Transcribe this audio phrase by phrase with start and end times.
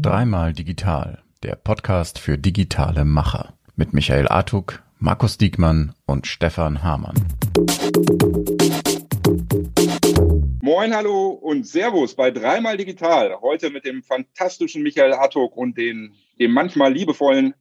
[0.00, 7.14] Dreimal Digital, der Podcast für digitale Macher mit Michael Artuk, Markus Diekmann und Stefan Hamann.
[10.62, 13.42] Moin, hallo und Servus bei Dreimal Digital.
[13.42, 17.52] Heute mit dem fantastischen Michael Artuk und den, dem manchmal liebevollen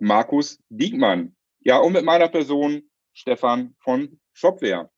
[0.00, 1.36] Markus Diekmann.
[1.60, 4.88] Ja, und mit meiner Person Stefan von Shopware.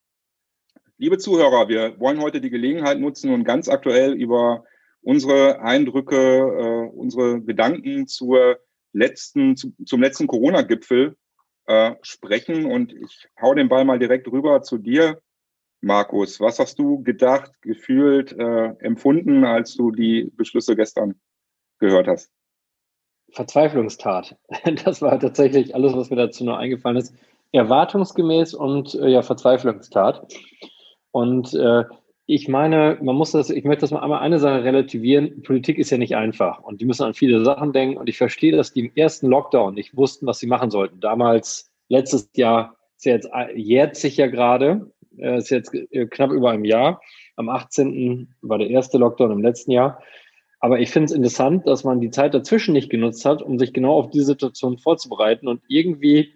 [1.01, 4.65] Liebe Zuhörer, wir wollen heute die Gelegenheit nutzen und ganz aktuell über
[5.01, 8.59] unsere Eindrücke, äh, unsere Gedanken zur
[8.93, 11.17] letzten, zu, zum letzten Corona-Gipfel
[11.65, 12.67] äh, sprechen.
[12.67, 15.23] Und ich hau den Ball mal direkt rüber zu dir,
[15.81, 16.39] Markus.
[16.39, 21.19] Was hast du gedacht, gefühlt, äh, empfunden, als du die Beschlüsse gestern
[21.79, 22.31] gehört hast?
[23.33, 24.37] Verzweiflungstat.
[24.85, 27.15] Das war tatsächlich alles, was mir dazu noch eingefallen ist.
[27.53, 30.29] Erwartungsgemäß und äh, ja, Verzweiflungstat.
[31.13, 31.85] Und äh,
[32.27, 35.43] ich meine, man muss das, ich möchte das mal einmal eine Sache relativieren.
[35.43, 37.97] Politik ist ja nicht einfach und die müssen an viele Sachen denken.
[37.97, 41.01] Und ich verstehe, dass die im ersten Lockdown nicht wussten, was sie machen sollten.
[41.01, 46.31] Damals, letztes Jahr, ist ja jetzt, jährt sich ja gerade, äh, ist jetzt äh, knapp
[46.31, 47.01] über einem Jahr.
[47.35, 48.33] Am 18.
[48.43, 50.01] war der erste Lockdown im letzten Jahr.
[50.61, 53.73] Aber ich finde es interessant, dass man die Zeit dazwischen nicht genutzt hat, um sich
[53.73, 56.35] genau auf diese Situation vorzubereiten und irgendwie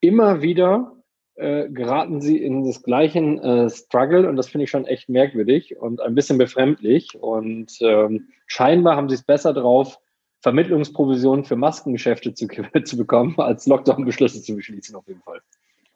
[0.00, 0.95] immer wieder
[1.36, 5.76] äh, geraten sie in das gleiche äh, Struggle und das finde ich schon echt merkwürdig
[5.76, 7.16] und ein bisschen befremdlich.
[7.20, 9.98] Und ähm, scheinbar haben sie es besser drauf,
[10.40, 12.46] Vermittlungsprovisionen für Maskengeschäfte zu,
[12.84, 15.40] zu bekommen, als Lockdown-Beschlüsse zu beschließen, auf jeden Fall.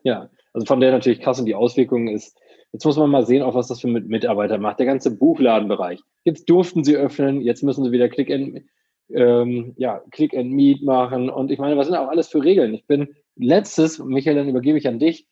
[0.03, 2.39] Ja, also von der natürlich krass und die Auswirkungen ist,
[2.73, 4.79] jetzt muss man mal sehen, auch was das für mit Mitarbeiter macht.
[4.79, 6.01] Der ganze Buchladenbereich.
[6.25, 8.63] Jetzt durften sie öffnen, jetzt müssen sie wieder Click and,
[9.11, 11.31] ähm, ja, Click and Meet machen.
[11.31, 12.75] Und ich meine, was sind auch alles für Regeln?
[12.75, 15.27] Ich bin letztes, Michael, dann übergebe ich an dich.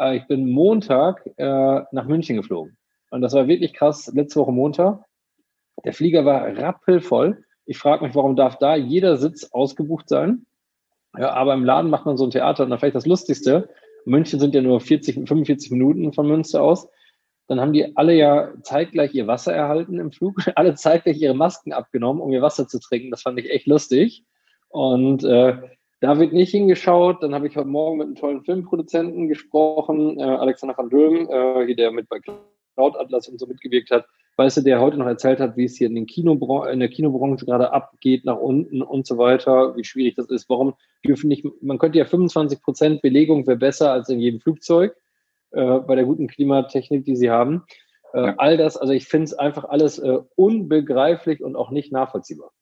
[0.00, 2.76] Äh, ich bin Montag äh, nach München geflogen.
[3.10, 5.04] Und das war wirklich krass, letzte Woche Montag.
[5.84, 7.44] Der Flieger war rappelvoll.
[7.64, 10.46] Ich frage mich, warum darf da jeder Sitz ausgebucht sein?
[11.16, 13.68] Ja, aber im Laden macht man so ein Theater und dann vielleicht das Lustigste.
[14.04, 16.88] München sind ja nur 40, 45 Minuten von Münster aus.
[17.46, 21.72] Dann haben die alle ja zeitgleich ihr Wasser erhalten im Flug, alle zeitgleich ihre Masken
[21.72, 23.10] abgenommen, um ihr Wasser zu trinken.
[23.10, 24.24] Das fand ich echt lustig.
[24.68, 25.56] Und äh,
[26.00, 27.22] da wird nicht hingeschaut.
[27.22, 31.66] Dann habe ich heute Morgen mit einem tollen Filmproduzenten gesprochen, äh, Alexander van Döhm, äh,
[31.66, 34.06] hier, der mit bei Cloud Atlas und so mitgewirkt hat.
[34.36, 36.88] Weißt du, der heute noch erzählt hat, wie es hier in, den Kino in der
[36.88, 40.48] Kinobranche gerade abgeht, nach unten und so weiter, wie schwierig das ist.
[40.48, 44.94] Warum dürfen nicht, man könnte ja 25 Prozent Belegung wäre besser als in jedem Flugzeug
[45.50, 47.64] äh, bei der guten Klimatechnik, die sie haben.
[48.14, 48.34] Äh, ja.
[48.36, 52.52] All das, also ich finde es einfach alles äh, unbegreiflich und auch nicht nachvollziehbar.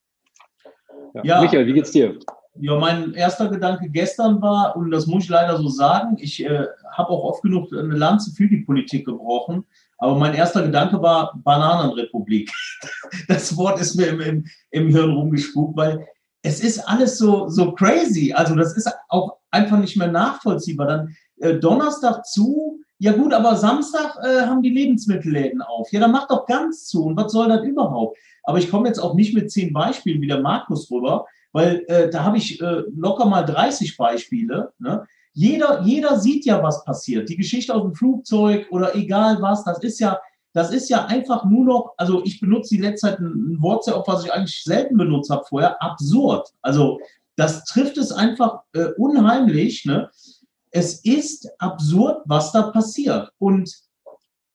[1.13, 1.25] Ja.
[1.25, 1.41] ja.
[1.43, 2.19] Michael, wie geht's dir?
[2.59, 6.67] Ja, mein erster Gedanke gestern war, und das muss ich leider so sagen, ich äh,
[6.93, 9.65] habe auch oft genug eine Lanze für die Politik gebrochen,
[9.99, 12.51] aber mein erster Gedanke war Bananenrepublik.
[13.29, 16.07] Das Wort ist mir im, im, im Hirn rumgespukt, weil
[16.43, 18.33] es ist alles so, so crazy.
[18.33, 20.87] Also das ist auch einfach nicht mehr nachvollziehbar.
[20.87, 25.91] Dann äh, Donnerstag zu, ja gut, aber Samstag äh, haben die Lebensmittelläden auf.
[25.93, 27.05] Ja, dann macht doch ganz zu.
[27.05, 28.19] Und was soll das überhaupt?
[28.45, 32.11] Aber ich komme jetzt auch nicht mit zehn Beispielen wie der Markus rüber, weil äh,
[32.11, 34.75] da habe ich äh, locker mal 30 Beispiele.
[34.79, 35.07] Ne?
[35.33, 37.31] Jeder, jeder sieht ja, was passiert.
[37.31, 40.21] Die Geschichte aus dem Flugzeug oder egal was, das ist ja,
[40.53, 44.27] das ist ja einfach nur noch, also ich benutze die letzte Zeit ein Wort was
[44.27, 46.47] ich eigentlich selten benutzt habe vorher, absurd.
[46.61, 47.01] Also
[47.37, 49.87] das trifft es einfach äh, unheimlich.
[49.87, 50.11] Ne?
[50.73, 53.31] Es ist absurd, was da passiert.
[53.39, 53.75] Und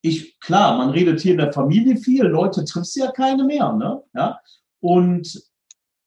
[0.03, 3.73] ich, klar, man redet hier in der Familie viel, Leute triffst ja keine mehr.
[3.73, 4.03] Ne?
[4.13, 4.39] Ja?
[4.81, 5.50] Und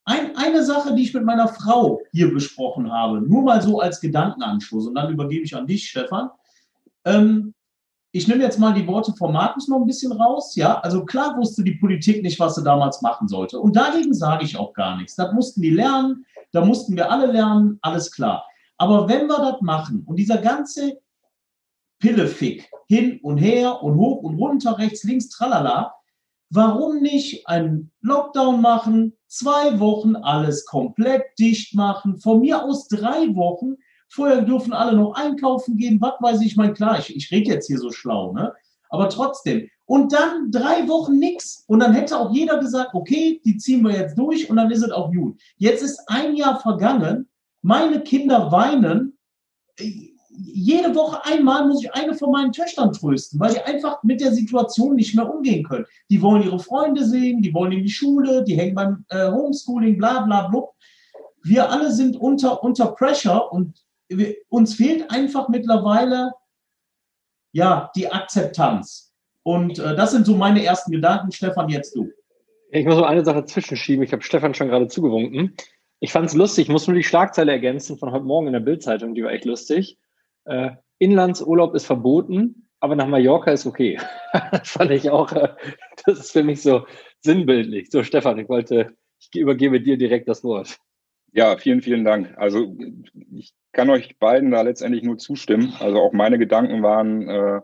[0.05, 4.01] ein, eine Sache, die ich mit meiner Frau hier besprochen habe, nur mal so als
[4.01, 6.31] Gedankenanschluss, und dann übergebe ich an dich, Stefan.
[7.05, 7.55] Ähm,
[8.13, 10.55] ich nehme jetzt mal die Worte von Markus noch ein bisschen raus.
[10.55, 13.59] Ja, also klar wusste die Politik nicht, was sie damals machen sollte.
[13.59, 15.17] Und dagegen sage ich auch gar nichts.
[15.17, 18.47] Das mussten die lernen, da mussten wir alle lernen, alles klar.
[18.77, 20.99] Aber wenn wir das machen und dieser ganze
[21.99, 25.93] Pillefick hin und her und hoch und runter, rechts, links, tralala,
[26.55, 33.35] warum nicht einen Lockdown machen, zwei Wochen alles komplett dicht machen, von mir aus drei
[33.35, 33.75] Wochen.
[34.09, 37.67] Vorher dürfen alle noch einkaufen gehen, was weiß ich, mein klar, ich, ich rede jetzt
[37.67, 38.53] hier so schlau, ne?
[38.91, 39.69] Aber trotzdem.
[39.87, 41.65] Und dann drei Wochen nichts.
[41.67, 44.85] Und dann hätte auch jeder gesagt, okay, die ziehen wir jetzt durch und dann ist
[44.85, 45.41] es auch gut.
[45.57, 47.29] Jetzt ist ein Jahr vergangen,
[47.63, 49.19] meine Kinder weinen
[50.37, 54.33] jede Woche einmal muss ich eine von meinen Töchtern trösten, weil die einfach mit der
[54.33, 55.87] Situation nicht mehr umgehen können.
[56.11, 59.97] Die wollen ihre Freunde sehen, die wollen in die Schule, die hängen beim äh, Homeschooling,
[59.99, 60.63] bla bla bla.
[61.43, 63.79] Wir alle sind unter, unter Pressure und
[64.09, 66.33] wir, uns fehlt einfach mittlerweile
[67.53, 69.13] ja die Akzeptanz.
[69.43, 71.31] Und äh, das sind so meine ersten Gedanken.
[71.33, 72.11] Stefan, jetzt du.
[72.71, 74.03] Ich muss nur eine Sache zwischenschieben.
[74.03, 75.55] Ich habe Stefan schon gerade zugewunken.
[76.01, 76.65] Ich fand es lustig.
[76.65, 79.15] Ich muss nur die Schlagzeile ergänzen von heute Morgen in der Bildzeitung.
[79.15, 79.99] Die war echt lustig.
[80.45, 83.99] Äh, Inlandsurlaub ist verboten, aber nach Mallorca ist okay.
[84.53, 85.33] das fand ich auch.
[85.33, 85.55] Äh,
[86.05, 86.87] das ist für mich so
[87.21, 87.91] sinnbildlich.
[87.91, 90.79] So, Stefan, ich wollte, ich übergebe dir direkt das Wort.
[91.33, 92.33] Ja, vielen, vielen Dank.
[92.37, 92.77] Also
[93.33, 95.75] ich kann euch beiden da letztendlich nur zustimmen.
[95.81, 97.61] Also auch meine Gedanken waren, äh,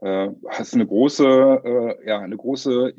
[0.00, 2.94] äh, hast eine große, äh, ja, eine große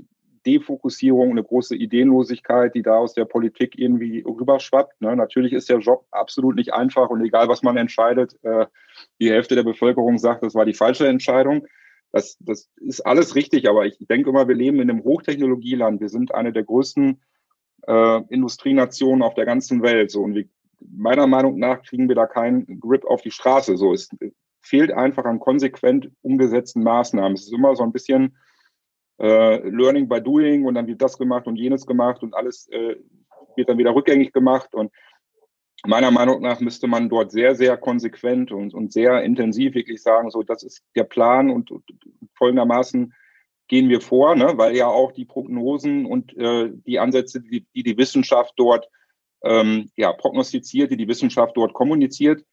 [0.46, 5.02] Defokussierung, eine große Ideenlosigkeit, die da aus der Politik irgendwie rüberschwappt.
[5.02, 5.16] Ne?
[5.16, 8.66] Natürlich ist der Job absolut nicht einfach und egal, was man entscheidet, äh,
[9.20, 11.66] die Hälfte der Bevölkerung sagt, das war die falsche Entscheidung.
[12.12, 16.02] Das, das ist alles richtig, aber ich denke immer, wir leben in einem Hochtechnologieland.
[16.02, 17.22] Wir sind eine der größten
[17.88, 20.10] äh, Industrienationen auf der ganzen Welt.
[20.12, 20.46] So, und wir,
[20.80, 23.78] meiner Meinung nach kriegen wir da keinen Grip auf die Straße.
[23.78, 24.10] So, es
[24.62, 27.34] fehlt einfach an konsequent umgesetzten Maßnahmen.
[27.34, 28.38] Es ist immer so ein bisschen
[29.20, 32.96] äh, Learning by Doing und dann wird das gemacht und jenes gemacht und alles äh,
[33.56, 34.74] wird dann wieder rückgängig gemacht.
[34.74, 34.92] Und
[35.86, 40.30] meiner Meinung nach müsste man dort sehr, sehr konsequent und, und sehr intensiv wirklich sagen,
[40.30, 41.84] so, das ist der Plan und, und
[42.36, 43.14] folgendermaßen
[43.68, 44.54] gehen wir vor, ne?
[44.56, 48.90] weil ja auch die Prognosen und äh, die Ansätze, die, die die Wissenschaft dort
[49.44, 52.44] ähm, ja, prognostiziert, die die Wissenschaft dort kommuniziert,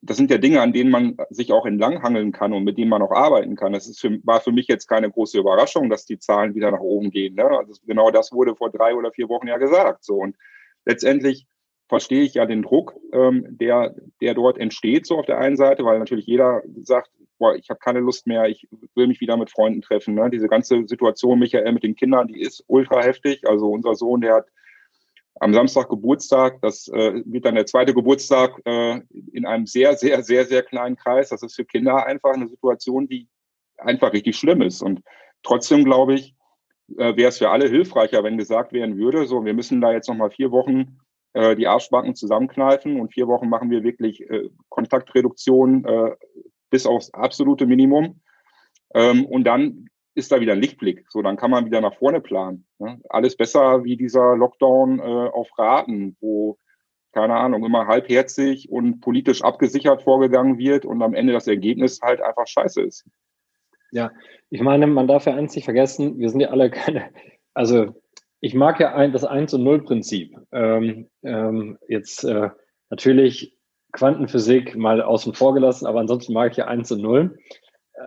[0.00, 3.02] das sind ja Dinge, an denen man sich auch entlanghangeln kann und mit denen man
[3.02, 3.72] auch arbeiten kann.
[3.72, 6.80] Das ist für, war für mich jetzt keine große Überraschung, dass die Zahlen wieder nach
[6.80, 7.34] oben gehen.
[7.34, 7.44] Ne?
[7.44, 10.04] Also genau das wurde vor drei oder vier Wochen ja gesagt.
[10.04, 10.36] So und
[10.84, 11.46] letztendlich
[11.90, 15.84] verstehe ich ja den Druck, ähm, der der dort entsteht so auf der einen Seite,
[15.84, 19.50] weil natürlich jeder sagt, boah, ich habe keine Lust mehr, ich will mich wieder mit
[19.50, 20.14] Freunden treffen.
[20.14, 20.30] Ne?
[20.30, 23.46] Diese ganze Situation, Michael, mit den Kindern, die ist ultra heftig.
[23.48, 24.46] Also unser Sohn, der hat
[25.40, 26.60] am Samstag Geburtstag.
[26.62, 29.00] Das äh, wird dann der zweite Geburtstag äh,
[29.32, 31.30] in einem sehr, sehr, sehr, sehr kleinen Kreis.
[31.30, 33.26] Das ist für Kinder einfach eine Situation, die
[33.78, 34.80] einfach richtig schlimm ist.
[34.80, 35.00] Und
[35.42, 36.36] trotzdem glaube ich,
[36.98, 40.08] äh, wäre es für alle hilfreicher, wenn gesagt werden würde, so, wir müssen da jetzt
[40.08, 41.00] nochmal vier Wochen
[41.32, 46.10] äh, die Arschbacken zusammenkneifen und vier Wochen machen wir wirklich äh, Kontaktreduktion äh,
[46.70, 48.20] bis aufs absolute Minimum.
[48.94, 51.04] Ähm, und dann ist da wieder ein Lichtblick.
[51.08, 52.66] So, dann kann man wieder nach vorne planen.
[52.78, 53.00] Ne?
[53.08, 56.58] Alles besser wie dieser Lockdown äh, auf Raten, wo,
[57.12, 62.20] keine Ahnung, immer halbherzig und politisch abgesichert vorgegangen wird und am Ende das Ergebnis halt
[62.20, 63.06] einfach scheiße ist.
[63.92, 64.10] Ja,
[64.50, 67.10] ich meine, man darf ja eins nicht vergessen, wir sind ja alle keine,
[67.54, 68.00] also
[68.40, 70.36] ich mag ja ein, das 1 und 0 Prinzip.
[70.52, 72.50] Ähm, ähm, jetzt äh,
[72.88, 73.56] natürlich
[73.92, 77.38] Quantenphysik mal außen vor gelassen, aber ansonsten mag ich ja 1 und 0.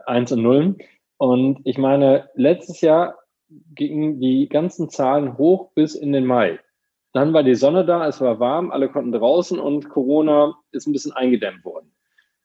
[0.06, 0.78] 1 und 0.
[1.18, 3.20] Und ich meine, letztes Jahr
[3.76, 6.60] gingen die ganzen Zahlen hoch bis in den Mai.
[7.12, 10.94] Dann war die Sonne da, es war warm, alle konnten draußen und Corona ist ein
[10.94, 11.94] bisschen eingedämmt worden.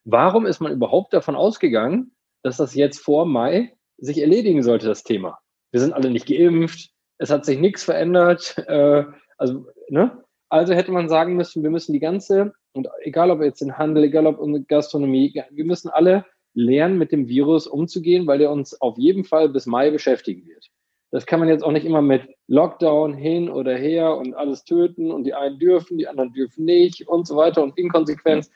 [0.05, 2.13] Warum ist man überhaupt davon ausgegangen,
[2.43, 5.39] dass das jetzt vor Mai sich erledigen sollte, das Thema?
[5.71, 8.57] Wir sind alle nicht geimpft, es hat sich nichts verändert.
[8.69, 9.05] Äh,
[9.39, 10.25] also, ne?
[10.49, 14.05] also hätte man sagen müssen, wir müssen die ganze, und egal ob jetzt in Handel,
[14.05, 16.25] egal ob in Gastronomie, wir müssen alle
[16.55, 20.67] lernen, mit dem Virus umzugehen, weil der uns auf jeden Fall bis Mai beschäftigen wird.
[21.11, 25.11] Das kann man jetzt auch nicht immer mit Lockdown hin oder her und alles töten
[25.11, 28.51] und die einen dürfen, die anderen dürfen nicht und so weiter und Inkonsequenz.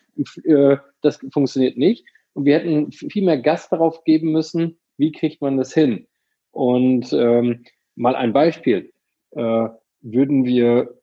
[0.45, 2.05] Äh, das funktioniert nicht.
[2.35, 6.07] Und wir hätten viel mehr Gas darauf geben müssen, wie kriegt man das hin?
[6.51, 7.65] Und ähm,
[7.95, 8.93] mal ein Beispiel.
[9.33, 9.69] Äh,
[10.03, 10.95] würden wir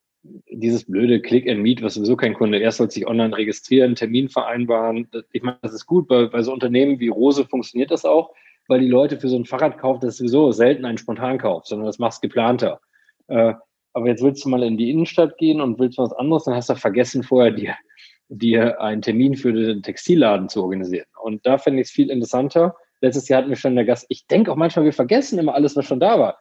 [0.52, 4.30] dieses blöde Click and Meet, was sowieso kein Kunde, erst soll sich online registrieren, Termin
[4.30, 5.08] vereinbaren.
[5.32, 8.34] Ich meine, das ist gut, bei, bei so Unternehmen wie Rose funktioniert das auch,
[8.68, 12.00] weil die Leute für so ein Fahrradkauf, das ist sowieso selten ein Spontankauf, sondern das
[12.00, 12.82] machst geplanter.
[13.28, 13.54] Äh,
[13.94, 16.70] aber jetzt willst du mal in die Innenstadt gehen und willst was anderes, dann hast
[16.70, 17.76] du vergessen, vorher dir,
[18.28, 21.08] dir einen Termin für den Textilladen zu organisieren.
[21.24, 22.76] Und da finde ich es viel interessanter.
[23.02, 25.76] Letztes Jahr hatten wir schon der Gast, ich denke auch manchmal, wir vergessen immer alles,
[25.76, 26.38] was schon da war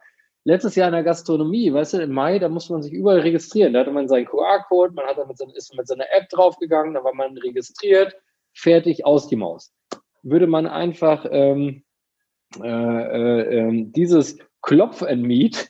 [0.49, 3.75] letztes Jahr in der Gastronomie, weißt du, im Mai, da musste man sich überall registrieren.
[3.75, 6.95] Da hatte man seinen QR-Code, man hat dann mit seine, ist mit seiner App draufgegangen,
[6.95, 8.17] da war man registriert,
[8.55, 9.75] fertig, aus die Maus.
[10.23, 11.83] Würde man einfach ähm,
[12.63, 15.69] äh, äh, ähm, dieses Klopf and Meet,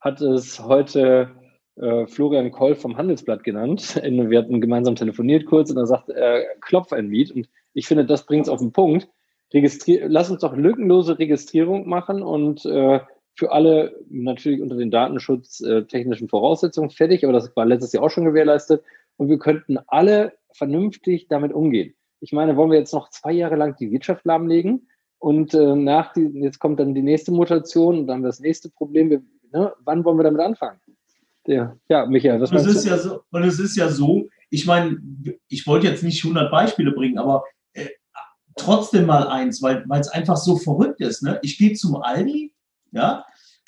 [0.00, 1.30] hat es heute
[1.76, 4.00] äh, Florian Koll vom Handelsblatt genannt.
[4.02, 7.30] wir hatten gemeinsam telefoniert kurz und er sagt äh, Klopf and Meet.
[7.30, 9.06] Und ich finde, das bringt es auf den Punkt.
[9.52, 13.00] Registrier Lass uns doch lückenlose Registrierung machen und äh,
[13.36, 18.24] für alle natürlich unter den datenschutztechnischen Voraussetzungen fertig, aber das war letztes Jahr auch schon
[18.24, 18.82] gewährleistet.
[19.16, 21.94] Und wir könnten alle vernünftig damit umgehen.
[22.20, 24.88] Ich meine, wollen wir jetzt noch zwei Jahre lang die Wirtschaft lahmlegen
[25.18, 29.10] und äh, nach die, jetzt kommt dann die nächste Mutation und dann das nächste Problem.
[29.10, 29.22] Wir,
[29.52, 30.80] ne, wann wollen wir damit anfangen?
[31.46, 32.90] Der, ja, Michael, was meinst ist du?
[32.90, 34.98] Ja so, und es ist ja so, ich meine,
[35.48, 37.88] ich wollte jetzt nicht 100 Beispiele bringen, aber äh,
[38.56, 41.22] trotzdem mal eins, weil es einfach so verrückt ist.
[41.22, 41.38] Ne?
[41.42, 42.53] Ich gehe zum Aldi,
[42.94, 43.24] ja,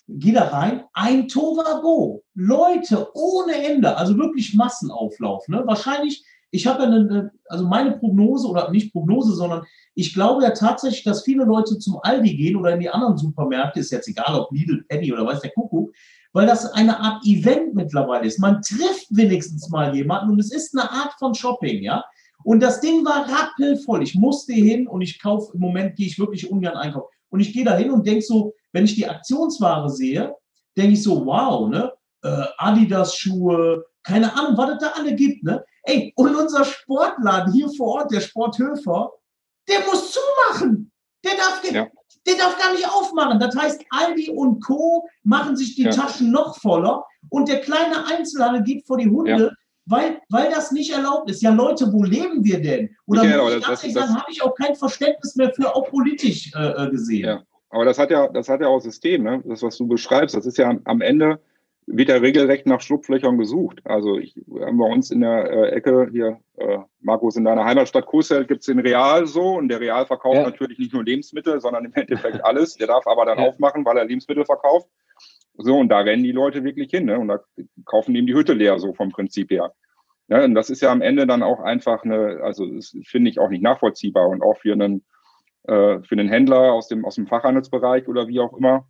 [0.09, 5.49] gehe da rein, ein Tovago, Leute ohne Ende, also wirklich Massenauflauf.
[5.49, 5.63] Ne?
[5.67, 9.65] Wahrscheinlich, ich habe eine, also meine Prognose oder nicht Prognose, sondern
[9.95, 13.81] ich glaube ja tatsächlich, dass viele Leute zum Aldi gehen oder in die anderen Supermärkte,
[13.81, 15.93] ist jetzt egal, ob Lidl, Penny oder weiß der Kuckuck,
[16.33, 18.39] weil das eine Art Event mittlerweile ist.
[18.39, 22.05] Man trifft wenigstens mal jemanden und es ist eine Art von Shopping, ja.
[22.45, 24.05] Und das Ding war rappelvoll.
[24.05, 27.09] Ich musste hin und ich kaufe, im Moment gehe ich wirklich ungern einkaufen.
[27.31, 30.35] Und ich gehe da hin und denke so, wenn ich die Aktionsware sehe,
[30.77, 31.91] denke ich so, wow, ne?
[32.23, 35.65] Äh, Adidas-Schuhe, keine Ahnung, was es da alle gibt, ne?
[35.85, 39.13] Ey, und unser Sportladen hier vor Ort, der Sporthöfer,
[39.67, 40.93] der muss zumachen.
[41.25, 41.87] Der darf, ja.
[42.27, 43.41] der darf gar nicht aufmachen.
[43.41, 45.09] Das heißt, Aldi und Co.
[45.23, 45.91] machen sich die ja.
[45.91, 49.51] Taschen noch voller und der kleine Einzelhandel geht vor die Hunde, ja
[49.87, 51.43] weil, weil das nicht erlaubt ist.
[51.43, 52.91] Ja, Leute, wo leben wir denn?
[53.07, 55.89] Oder ja, muss ich ganz ehrlich sagen, habe ich auch kein Verständnis mehr für, auch
[55.89, 57.41] politisch äh, äh, gesehen.
[57.71, 59.43] Aber das hat ja, das hat ja auch System, ne?
[59.45, 61.41] Das, was du beschreibst, das ist ja am Ende
[61.87, 63.81] wird ja regelrecht nach Schlupflöchern gesucht.
[63.85, 68.07] Also ich, haben bei uns in der äh, Ecke hier, äh, Markus, in deiner Heimatstadt
[68.07, 70.43] Kusel gibt es den Real so und der Real verkauft ja.
[70.43, 72.75] natürlich nicht nur Lebensmittel, sondern im Endeffekt alles.
[72.75, 73.47] Der darf aber dann ja.
[73.47, 74.89] aufmachen, weil er Lebensmittel verkauft.
[75.59, 77.19] So, und da rennen die Leute wirklich hin, ne?
[77.19, 77.41] Und da
[77.87, 79.73] kaufen die ihm die Hütte leer, so vom Prinzip her.
[80.29, 83.39] Ja, und das ist ja am Ende dann auch einfach eine, also das finde ich
[83.39, 85.05] auch nicht nachvollziehbar und auch für einen,
[85.69, 88.89] äh, für einen Händler aus dem, aus dem Fachhandelsbereich oder wie auch immer,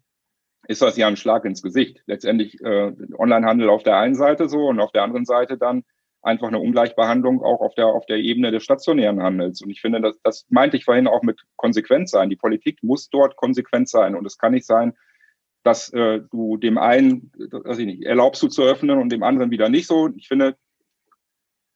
[0.68, 2.02] ist das ja ein Schlag ins Gesicht.
[2.06, 5.84] Letztendlich äh, Onlinehandel auf der einen Seite so und auf der anderen Seite dann
[6.22, 9.62] einfach eine Ungleichbehandlung auch auf der, auf der Ebene des stationären Handels.
[9.62, 12.30] Und ich finde, das, das meinte ich vorhin auch mit Konsequenz sein.
[12.30, 14.16] Die Politik muss dort konsequent sein.
[14.16, 14.94] Und es kann nicht sein,
[15.62, 19.50] dass äh, du dem einen, weiß ich nicht, erlaubst du zu öffnen und dem anderen
[19.50, 20.10] wieder nicht so.
[20.16, 20.56] Ich finde,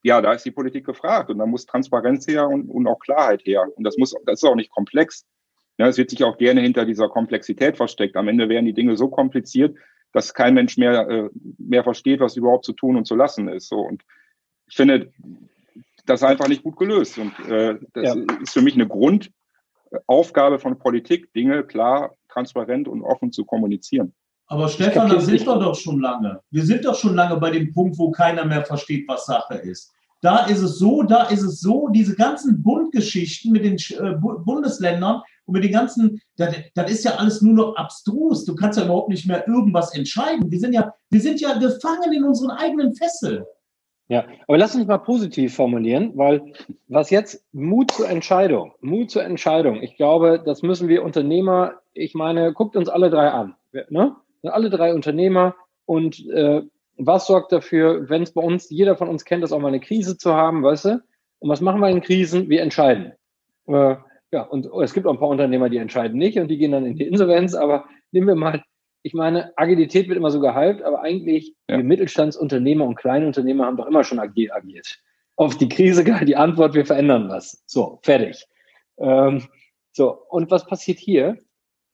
[0.02, 3.44] ja, da ist die Politik gefragt und da muss Transparenz her und, und auch Klarheit
[3.44, 3.66] her.
[3.74, 5.26] Und das muss, das ist auch nicht komplex.
[5.78, 8.16] Ja, es wird sich auch gerne hinter dieser Komplexität versteckt.
[8.16, 9.76] Am Ende werden die Dinge so kompliziert,
[10.12, 13.68] dass kein Mensch mehr, äh, mehr versteht, was überhaupt zu tun und zu lassen ist.
[13.68, 13.80] So.
[13.80, 14.02] Und
[14.66, 15.12] ich finde,
[16.06, 17.18] das ist einfach nicht gut gelöst.
[17.18, 18.22] Und äh, das ja.
[18.42, 24.14] ist für mich eine Grundaufgabe von Politik, Dinge klar, transparent und offen zu kommunizieren.
[24.50, 26.40] Aber Stefan, da sind wir doch schon lange.
[26.50, 29.92] Wir sind doch schon lange bei dem Punkt, wo keiner mehr versteht, was Sache ist.
[30.22, 35.22] Da ist es so, da ist es so, diese ganzen Bundgeschichten mit den äh, Bundesländern
[35.46, 38.44] und mit den ganzen, das, das, ist ja alles nur noch abstrus.
[38.44, 40.50] Du kannst ja überhaupt nicht mehr irgendwas entscheiden.
[40.50, 43.44] Wir sind ja, wir sind ja gefangen in unseren eigenen Fesseln.
[44.08, 46.52] Ja, aber lass uns mal positiv formulieren, weil
[46.88, 49.80] was jetzt Mut zur Entscheidung, Mut zur Entscheidung.
[49.80, 53.54] Ich glaube, das müssen wir Unternehmer, ich meine, guckt uns alle drei an.
[53.90, 54.16] Ne?
[54.42, 55.54] Sind alle drei Unternehmer
[55.86, 56.62] und äh,
[56.96, 59.80] was sorgt dafür, wenn es bei uns, jeder von uns kennt das auch mal eine
[59.80, 61.02] Krise zu haben, weißt du?
[61.38, 62.50] Und was machen wir in Krisen?
[62.50, 63.12] Wir entscheiden.
[63.66, 63.96] Äh,
[64.32, 66.86] ja, und es gibt auch ein paar Unternehmer, die entscheiden nicht und die gehen dann
[66.86, 68.62] in die Insolvenz, aber nehmen wir mal,
[69.02, 71.78] ich meine, Agilität wird immer so gehypt, aber eigentlich ja.
[71.78, 74.98] die Mittelstandsunternehmer und Kleinunternehmer haben doch immer schon agil agiert.
[75.36, 77.62] Auf die Krise gar die Antwort, wir verändern was.
[77.66, 78.46] So, fertig.
[78.98, 79.48] Ähm,
[79.92, 81.38] so, und was passiert hier?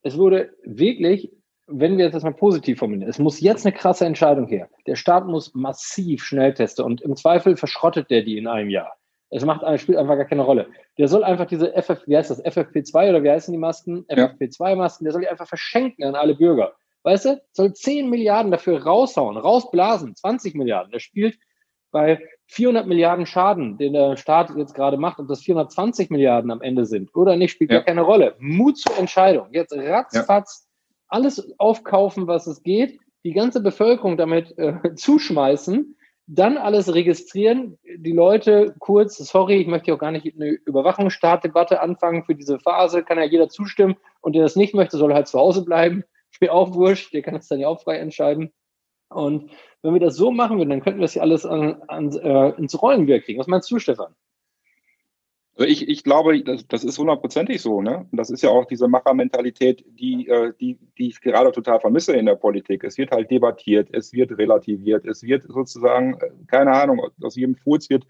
[0.02, 1.30] Es wurde wirklich
[1.66, 4.68] wenn wir jetzt das mal positiv formulieren, es muss jetzt eine krasse Entscheidung her.
[4.86, 8.96] Der Staat muss massiv Schnellteste und im Zweifel verschrottet der die in einem Jahr.
[9.30, 10.68] Es macht, spielt einfach gar keine Rolle.
[10.98, 14.06] Der soll einfach diese FF, wie heißt das, FFP2 oder wie heißen die Masken?
[14.08, 16.74] FFP2-Masken, der soll die einfach verschenken an alle Bürger.
[17.02, 20.92] Weißt du, soll 10 Milliarden dafür raushauen, rausblasen, 20 Milliarden.
[20.92, 21.38] Der spielt
[21.90, 26.62] bei 400 Milliarden Schaden, den der Staat jetzt gerade macht, ob das 420 Milliarden am
[26.62, 28.36] Ende sind oder nicht, spielt ja, gar keine Rolle.
[28.38, 29.48] Mut zur Entscheidung.
[29.50, 30.65] Jetzt ratzfatz
[31.08, 35.96] alles aufkaufen, was es geht, die ganze Bevölkerung damit äh, zuschmeißen,
[36.28, 42.24] dann alles registrieren, die Leute kurz, sorry, ich möchte auch gar nicht eine Überwachungsstartdebatte anfangen
[42.24, 45.38] für diese Phase, kann ja jeder zustimmen und der das nicht möchte, soll halt zu
[45.38, 46.02] Hause bleiben.
[46.32, 48.52] Ist mir auch wurscht, der kann das dann ja auch frei entscheiden.
[49.08, 49.50] Und
[49.82, 52.50] wenn wir das so machen würden, dann könnten wir das ja alles an, an, äh,
[52.58, 53.38] ins Rollen wieder kriegen.
[53.38, 54.14] Was meinst du, Stefan?
[55.58, 57.80] Also ich, ich glaube, das, das ist hundertprozentig so.
[57.80, 58.06] Ne?
[58.10, 62.12] Und das ist ja auch diese Machermentalität, die, äh, die, die ich gerade total vermisse
[62.12, 62.84] in der Politik.
[62.84, 67.56] Es wird halt debattiert, es wird relativiert, es wird sozusagen, äh, keine Ahnung, aus jedem
[67.56, 68.06] Furz wird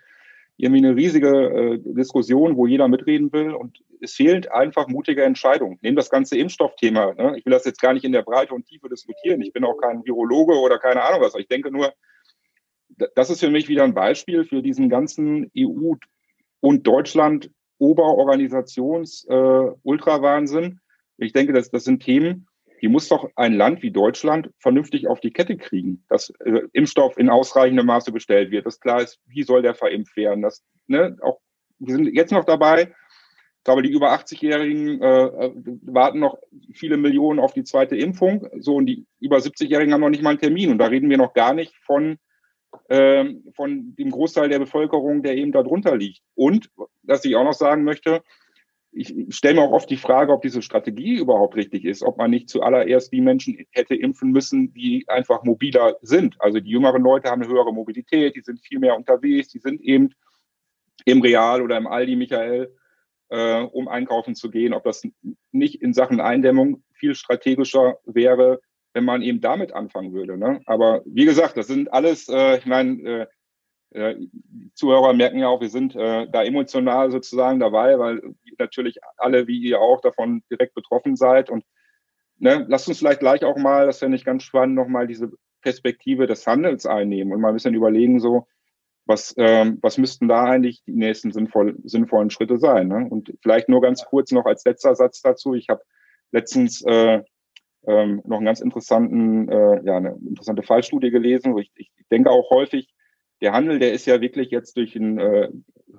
[0.56, 3.52] irgendwie eine riesige äh, Diskussion, wo jeder mitreden will.
[3.52, 5.78] Und es fehlt einfach mutige Entscheidungen.
[5.82, 7.14] Nehmen das ganze Impfstoffthema.
[7.14, 7.38] Ne?
[7.38, 9.40] Ich will das jetzt gar nicht in der Breite und Tiefe diskutieren.
[9.42, 11.36] Ich bin auch kein Virologe oder keine Ahnung was.
[11.36, 11.92] Ich denke nur,
[13.14, 15.94] das ist für mich wieder ein Beispiel für diesen ganzen EU
[16.66, 20.70] und Deutschland Oberorganisations äh.
[21.18, 22.49] Ich denke, das, das sind Themen,
[22.82, 27.18] die muss doch ein Land wie Deutschland vernünftig auf die Kette kriegen, dass äh, Impfstoff
[27.18, 30.42] in ausreichendem Maße bestellt wird, dass klar ist, wie soll der verimpft werden.
[30.42, 31.38] Das, ne, auch,
[31.78, 32.92] wir sind jetzt noch dabei,
[33.62, 35.50] glaube, die über 80-Jährigen äh,
[35.82, 36.38] warten noch
[36.73, 38.49] viele Millionen auf die zweite Impfung.
[38.58, 40.70] So, und die über 70-Jährigen haben noch nicht mal einen Termin.
[40.70, 42.18] Und da reden wir noch gar nicht von,
[42.88, 46.23] ähm, von dem Großteil der Bevölkerung, der eben darunter liegt.
[46.35, 46.70] Und,
[47.02, 48.23] was ich auch noch sagen möchte,
[48.92, 52.30] ich stelle mir auch oft die Frage, ob diese Strategie überhaupt richtig ist, ob man
[52.30, 56.37] nicht zuallererst die Menschen hätte impfen müssen, die einfach mobiler sind.
[56.40, 59.82] Also die jüngeren Leute haben eine höhere Mobilität, die sind viel mehr unterwegs, die sind
[59.82, 60.14] eben
[61.04, 62.75] im Real oder im Aldi, Michael,
[63.28, 65.06] äh, um einkaufen zu gehen, ob das
[65.52, 68.61] nicht in Sachen Eindämmung viel strategischer wäre,
[68.96, 70.38] wenn man eben damit anfangen würde.
[70.38, 70.62] Ne?
[70.64, 73.26] Aber wie gesagt, das sind alles, äh, ich meine, äh,
[73.90, 74.16] äh,
[74.72, 78.22] Zuhörer merken ja auch, wir sind äh, da emotional sozusagen dabei, weil
[78.58, 81.50] natürlich alle, wie ihr auch, davon direkt betroffen seid.
[81.50, 81.62] Und
[82.38, 86.26] ne, lasst uns vielleicht gleich auch mal, das fände ich ganz spannend, nochmal diese Perspektive
[86.26, 88.46] des Handels einnehmen und mal ein bisschen überlegen, so,
[89.04, 92.88] was, ähm, was müssten da eigentlich die nächsten sinnvoll, sinnvollen Schritte sein?
[92.88, 93.06] Ne?
[93.10, 95.52] Und vielleicht nur ganz kurz noch als letzter Satz dazu.
[95.52, 95.82] Ich habe
[96.32, 97.22] letztens äh,
[97.87, 102.50] ähm, noch einen ganz interessanten, äh, ja, eine interessante Fallstudie gelesen, ich, ich denke auch
[102.50, 102.93] häufig,
[103.40, 105.49] der Handel, der ist ja wirklich jetzt durch ein äh,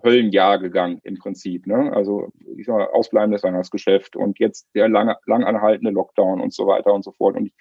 [0.03, 1.67] Höllenjahr gegangen im Prinzip.
[1.67, 1.91] Ne?
[1.93, 6.67] Also ich sag mal, ausbleibendes Weihnachtsgeschäft und jetzt der lange, lang anhaltende Lockdown und so
[6.67, 7.35] weiter und so fort.
[7.35, 7.53] Und ich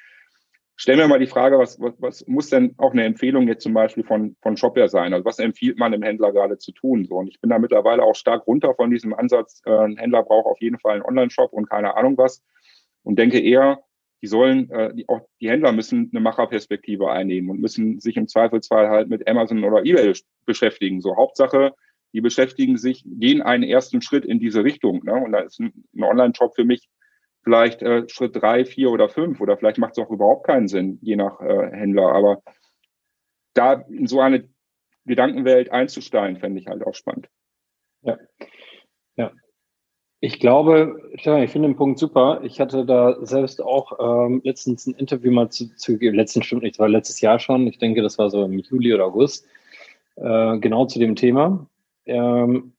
[0.76, 3.74] stelle mir mal die Frage, was, was, was muss denn auch eine Empfehlung jetzt zum
[3.74, 5.12] Beispiel von, von Shopware sein?
[5.12, 7.04] Also was empfiehlt man dem Händler gerade zu tun?
[7.04, 10.22] So, und ich bin da mittlerweile auch stark runter von diesem Ansatz, äh, ein Händler
[10.22, 12.42] braucht auf jeden Fall einen Online-Shop und keine Ahnung was.
[13.02, 13.85] Und denke eher,
[14.22, 18.28] die sollen, äh, die, auch die Händler müssen eine Macherperspektive einnehmen und müssen sich im
[18.28, 20.12] Zweifelsfall halt mit Amazon oder eBay
[20.46, 21.00] beschäftigen.
[21.00, 21.74] So Hauptsache,
[22.12, 25.04] die beschäftigen sich, gehen einen ersten Schritt in diese Richtung.
[25.04, 25.14] Ne?
[25.14, 26.88] Und da ist ein, ein Online-Shop für mich
[27.46, 30.98] vielleicht äh, Schritt drei, vier oder fünf oder vielleicht macht es auch überhaupt keinen Sinn,
[31.00, 32.12] je nach äh, Händler.
[32.12, 32.42] Aber
[33.54, 34.48] da in so eine
[35.04, 37.28] Gedankenwelt einzusteigen, fände ich halt auch spannend.
[38.02, 38.18] Ja,
[39.14, 39.32] ja.
[40.20, 42.40] Ich glaube, ich finde den Punkt super.
[42.42, 46.78] Ich hatte da selbst auch ähm, letztens ein Interview mal zu, zu letzten stimmt nicht,
[46.78, 47.66] war letztes Jahr schon.
[47.66, 49.46] Ich denke, das war so im Juli oder August,
[50.16, 51.66] äh, genau zu dem Thema.
[52.06, 52.72] Ähm,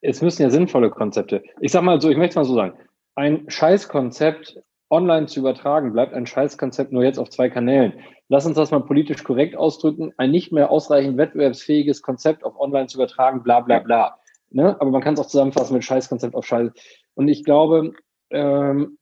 [0.00, 1.42] es müssen ja sinnvolle Konzepte.
[1.60, 2.74] Ich sag mal so, ich möchte es mal so sagen
[3.14, 7.94] ein Scheißkonzept online zu übertragen, bleibt ein Scheißkonzept nur jetzt auf zwei Kanälen.
[8.28, 10.12] Lass uns das mal politisch korrekt ausdrücken.
[10.16, 14.18] Ein nicht mehr ausreichend wettbewerbsfähiges Konzept auf online zu übertragen, bla bla bla.
[14.54, 14.80] Ne?
[14.80, 16.70] Aber man kann es auch zusammenfassen mit Scheißkonzept auf Scheiß.
[17.14, 17.92] Und ich glaube,
[18.30, 18.98] ähm,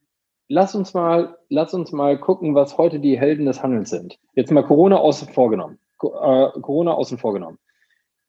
[0.48, 4.18] lass uns mal, lass uns mal gucken, was heute die Helden des Handels sind.
[4.34, 5.78] Jetzt mal Corona außen vorgenommen.
[6.02, 7.58] Äh, Corona außen vorgenommen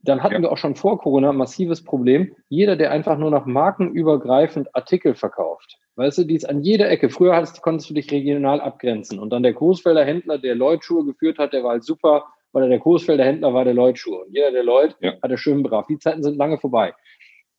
[0.04, 0.42] dann hatten ja.
[0.42, 2.36] wir auch schon vor Corona ein massives Problem.
[2.50, 7.10] Jeder, der einfach nur noch markenübergreifend Artikel verkauft, weißt du, die ist an jeder Ecke.
[7.10, 9.20] Früher hast, konntest du dich regional abgrenzen.
[9.20, 12.80] Und dann der Coesfelder Händler, der Lloyd-Schuhe geführt hat, der war halt super, weil der
[12.80, 14.26] Coesfelder Händler war der Lloyd-Schuhe.
[14.26, 15.14] Und jeder, der Lloyd, ja.
[15.22, 15.86] hatte schön brav.
[15.88, 16.94] Die Zeiten sind lange vorbei.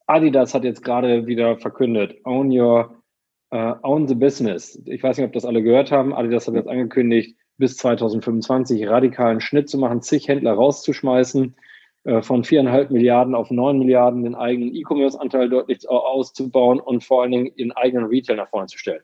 [0.05, 2.95] Adidas hat jetzt gerade wieder verkündet, own your,
[3.53, 4.81] uh, own the business.
[4.85, 6.13] Ich weiß nicht, ob das alle gehört haben.
[6.13, 11.55] Adidas hat jetzt angekündigt, bis 2025 radikalen Schnitt zu machen, zig Händler rauszuschmeißen
[12.05, 17.31] äh, von viereinhalb Milliarden auf neun Milliarden den eigenen E-Commerce-Anteil deutlich auszubauen und vor allen
[17.31, 19.03] Dingen ihren eigenen Retail nach vorne zu stellen.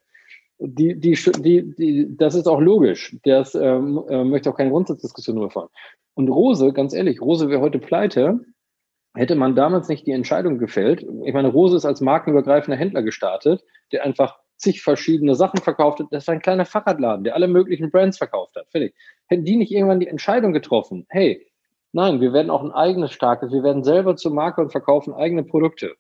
[0.62, 3.16] Die, die, die, die, das ist auch logisch.
[3.24, 5.70] Das ähm, äh, möchte auch keine Grundsatzdiskussion nur fahren.
[6.16, 8.42] Und Rose, ganz ehrlich, Rose wäre heute pleite,
[9.16, 11.06] hätte man damals nicht die Entscheidung gefällt.
[11.26, 16.08] Ich meine, Rose ist als markenübergreifender Händler gestartet, der einfach zig verschiedene Sachen verkauft hat.
[16.12, 18.70] Das war ein kleiner Fahrradladen, der alle möglichen Brands verkauft hat.
[18.70, 18.94] Fertig.
[19.28, 21.50] Hätten die nicht irgendwann die Entscheidung getroffen, hey,
[21.92, 25.44] Nein, wir werden auch ein eigenes starkes, wir werden selber zur Marke und verkaufen eigene
[25.44, 25.96] Produkte.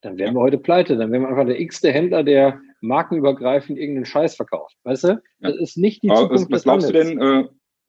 [0.00, 4.06] Dann wären wir heute pleite, dann wären wir einfach der x-te Händler, der markenübergreifend irgendeinen
[4.06, 4.76] Scheiß verkauft.
[4.84, 5.22] Weißt du?
[5.40, 7.48] Das ist nicht die Aber Zukunft was, was glaubst du denn, äh,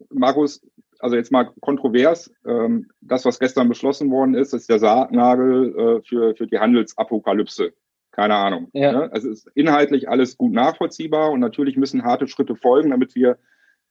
[0.09, 0.65] Markus,
[1.05, 6.01] also jetzt mal kontrovers, ähm, das, was gestern beschlossen worden ist, ist der Sargnagel äh,
[6.01, 7.73] für, für die Handelsapokalypse.
[8.09, 8.69] Keine Ahnung.
[8.73, 8.91] Ja.
[8.91, 9.11] Ne?
[9.11, 13.37] Also es ist inhaltlich alles gut nachvollziehbar und natürlich müssen harte Schritte folgen, damit wir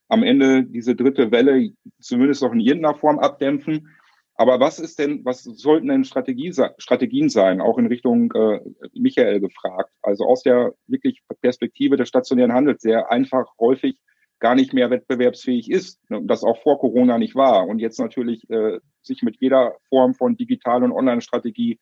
[0.09, 3.91] am Ende diese dritte Welle zumindest noch in irgendeiner Form abdämpfen.
[4.35, 8.59] Aber was ist denn, was sollten denn Strategie, Strategien sein, auch in Richtung äh,
[8.93, 9.93] Michael gefragt?
[10.03, 14.01] Also aus der wirklich Perspektive des stationären Handels, der einfach häufig
[14.41, 18.49] gar nicht mehr wettbewerbsfähig ist, ne, das auch vor Corona nicht war und jetzt natürlich
[18.51, 21.79] äh, sich mit jeder Form von Digital- und Online-Strategie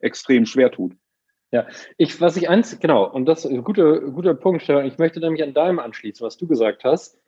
[0.00, 0.92] extrem schwer tut.
[1.52, 1.66] Ja,
[1.98, 5.42] ich, was ich eins, genau, und das ist ein guter, guter Punkt, ich möchte nämlich
[5.42, 7.18] an deinem anschließen, was du gesagt hast.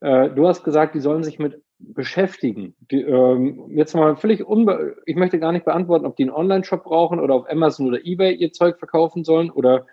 [0.00, 2.74] Äh, du hast gesagt, die sollen sich mit beschäftigen.
[2.90, 6.84] Die, ähm, jetzt mal völlig unbe ich möchte gar nicht beantworten, ob die einen Online-Shop
[6.84, 9.86] brauchen oder auf Amazon oder eBay ihr Zeug verkaufen sollen oder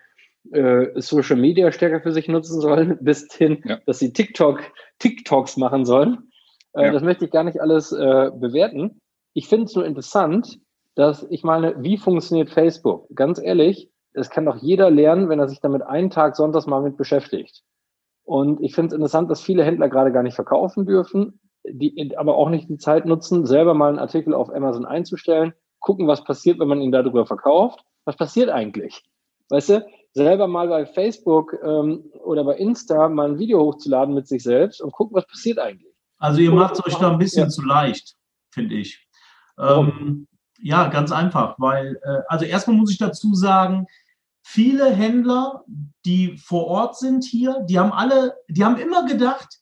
[0.51, 3.79] äh, Social Media stärker für sich nutzen sollen, bis hin, ja.
[3.85, 4.61] dass sie TikTok,
[4.99, 6.31] TikToks machen sollen.
[6.73, 6.91] Äh, ja.
[6.91, 8.99] Das möchte ich gar nicht alles äh, bewerten.
[9.33, 10.59] Ich finde es nur interessant,
[10.95, 13.07] dass ich meine, wie funktioniert Facebook?
[13.15, 16.81] Ganz ehrlich, es kann doch jeder lernen, wenn er sich damit einen Tag sonntags mal
[16.81, 17.63] mit beschäftigt.
[18.23, 22.35] Und ich finde es interessant, dass viele Händler gerade gar nicht verkaufen dürfen, die aber
[22.35, 26.59] auch nicht die Zeit nutzen, selber mal einen Artikel auf Amazon einzustellen, gucken, was passiert,
[26.59, 27.83] wenn man ihn darüber verkauft.
[28.05, 29.03] Was passiert eigentlich?
[29.49, 34.27] Weißt du, selber mal bei Facebook ähm, oder bei Insta mal ein Video hochzuladen mit
[34.27, 35.93] sich selbst und gucken, was passiert eigentlich.
[36.17, 37.49] Also ihr macht es euch da ein bisschen ja.
[37.49, 38.15] zu leicht,
[38.51, 39.07] finde ich.
[39.57, 40.27] Ähm,
[40.61, 43.87] ja, ganz einfach, weil, äh, also erstmal muss ich dazu sagen,
[44.41, 45.63] viele Händler,
[46.05, 49.59] die vor Ort sind hier, die haben alle, die haben immer gedacht,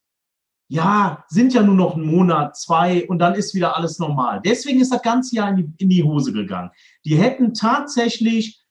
[0.69, 4.41] ja, sind ja nur noch ein Monat, zwei und dann ist wieder alles normal.
[4.43, 6.71] Deswegen ist das ganze Jahr in die, in die Hose gegangen.
[7.05, 8.66] Die hätten tatsächlich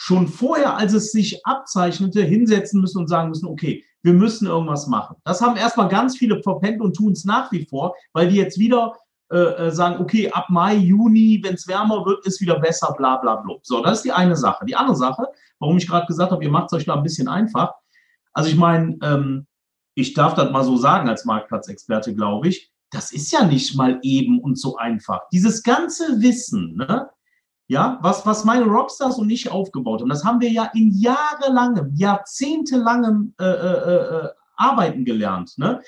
[0.00, 4.86] schon vorher, als es sich abzeichnete, hinsetzen müssen und sagen müssen, okay, wir müssen irgendwas
[4.86, 5.16] machen.
[5.24, 8.60] Das haben erstmal ganz viele verpennt und tun es nach wie vor, weil die jetzt
[8.60, 8.94] wieder
[9.32, 13.16] äh, äh sagen, okay, ab Mai, Juni, wenn es wärmer wird, ist wieder besser, bla
[13.16, 13.56] bla bla.
[13.62, 14.64] So, das ist die eine Sache.
[14.66, 15.26] Die andere Sache,
[15.58, 17.74] warum ich gerade gesagt habe, ihr macht es euch da ein bisschen einfach.
[18.32, 19.48] Also ich meine, ähm,
[19.96, 23.98] ich darf das mal so sagen als Marktplatzexperte, glaube ich, das ist ja nicht mal
[24.02, 25.22] eben und so einfach.
[25.32, 27.10] Dieses ganze Wissen, ne,
[27.68, 31.92] ja, was, was meine Rockstars und ich aufgebaut haben, das haben wir ja in jahrelangem,
[31.94, 35.52] jahrzehntelangem äh, äh, äh, Arbeiten gelernt.
[35.58, 35.82] Ne?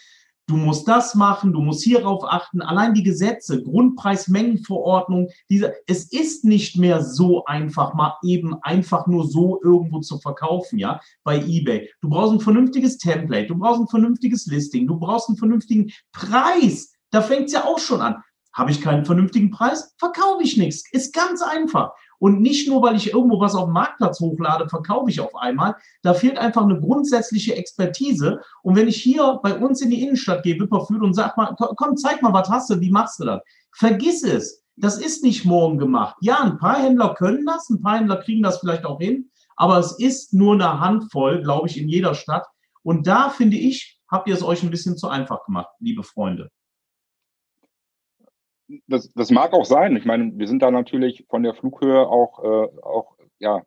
[0.46, 2.60] Du musst das machen, du musst hierauf achten.
[2.60, 9.26] Allein die Gesetze, Grundpreismengenverordnung, diese, es ist nicht mehr so einfach, mal eben einfach nur
[9.28, 11.88] so irgendwo zu verkaufen, ja, bei eBay.
[12.00, 16.92] Du brauchst ein vernünftiges Template, du brauchst ein vernünftiges Listing, du brauchst einen vernünftigen Preis.
[17.12, 18.22] Da fängt es ja auch schon an.
[18.52, 20.84] Habe ich keinen vernünftigen Preis, verkaufe ich nichts.
[20.92, 21.92] Ist ganz einfach.
[22.18, 25.74] Und nicht nur, weil ich irgendwo was auf dem Marktplatz hochlade, verkaufe ich auf einmal.
[26.02, 28.40] Da fehlt einfach eine grundsätzliche Expertise.
[28.62, 31.96] Und wenn ich hier bei uns in die Innenstadt gehe, Wipperfürth, und sag mal, komm,
[31.96, 33.40] zeig mal, was hast du, wie machst du das?
[33.72, 34.62] Vergiss es.
[34.76, 36.16] Das ist nicht morgen gemacht.
[36.20, 39.78] Ja, ein paar Händler können das, ein paar Händler kriegen das vielleicht auch hin, aber
[39.78, 42.46] es ist nur eine Handvoll, glaube ich, in jeder Stadt.
[42.82, 46.50] Und da finde ich, habt ihr es euch ein bisschen zu einfach gemacht, liebe Freunde
[48.86, 49.96] das, das mag auch sein.
[49.96, 53.62] Ich meine, wir sind da natürlich von der Flughöhe auch, äh, auch ja,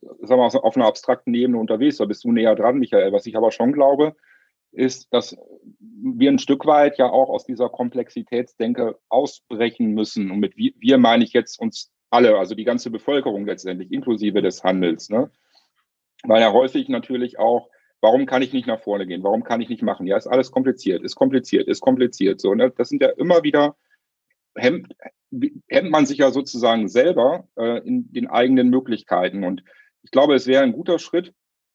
[0.00, 1.96] sagen wir mal, auf einer abstrakten Ebene unterwegs.
[1.96, 3.12] Da bist du näher dran, Michael.
[3.12, 4.14] Was ich aber schon glaube,
[4.72, 5.36] ist, dass
[5.78, 10.30] wir ein Stück weit ja auch aus dieser Komplexitätsdenke ausbrechen müssen.
[10.30, 14.42] Und mit wir, wir meine ich jetzt uns alle, also die ganze Bevölkerung letztendlich, inklusive
[14.42, 15.08] des Handels.
[15.08, 15.30] Ne?
[16.24, 17.68] Weil ja häufig natürlich auch
[18.02, 19.24] Warum kann ich nicht nach vorne gehen?
[19.24, 20.06] Warum kann ich nicht machen?
[20.06, 22.40] Ja, ist alles kompliziert, ist kompliziert, ist kompliziert.
[22.40, 22.70] So, ne?
[22.70, 23.74] Das sind ja immer wieder
[24.56, 24.94] hemmt,
[25.68, 29.44] hemmt man sich ja sozusagen selber äh, in den eigenen Möglichkeiten.
[29.44, 29.62] Und
[30.02, 31.34] ich glaube, es wäre ein guter Schritt,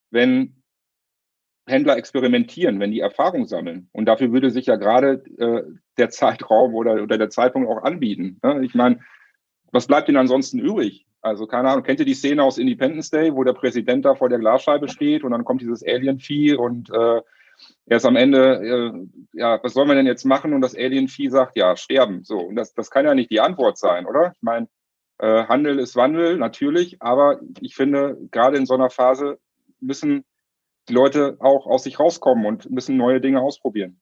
[0.09, 0.61] wenn
[1.67, 3.89] Händler experimentieren, wenn die Erfahrung sammeln.
[3.91, 5.63] Und dafür würde sich ja gerade äh,
[5.97, 8.39] der Zeitraum oder, oder der Zeitpunkt auch anbieten.
[8.43, 8.65] Ne?
[8.65, 8.99] Ich meine,
[9.71, 11.05] was bleibt denn ansonsten übrig?
[11.21, 14.27] Also keine Ahnung, kennt ihr die Szene aus Independence Day, wo der Präsident da vor
[14.27, 17.21] der Glasscheibe steht und dann kommt dieses Alien-Vieh und äh,
[17.85, 20.53] erst am Ende, äh, ja, was sollen wir denn jetzt machen?
[20.53, 22.23] Und das Alien-Vieh sagt, ja, sterben.
[22.23, 24.33] So, und das, das kann ja nicht die Antwort sein, oder?
[24.35, 24.67] Ich meine,
[25.19, 29.39] äh, Handel ist Wandel, natürlich, aber ich finde, gerade in so einer Phase
[29.79, 30.25] müssen
[30.89, 33.99] die Leute auch aus sich rauskommen und müssen neue Dinge ausprobieren.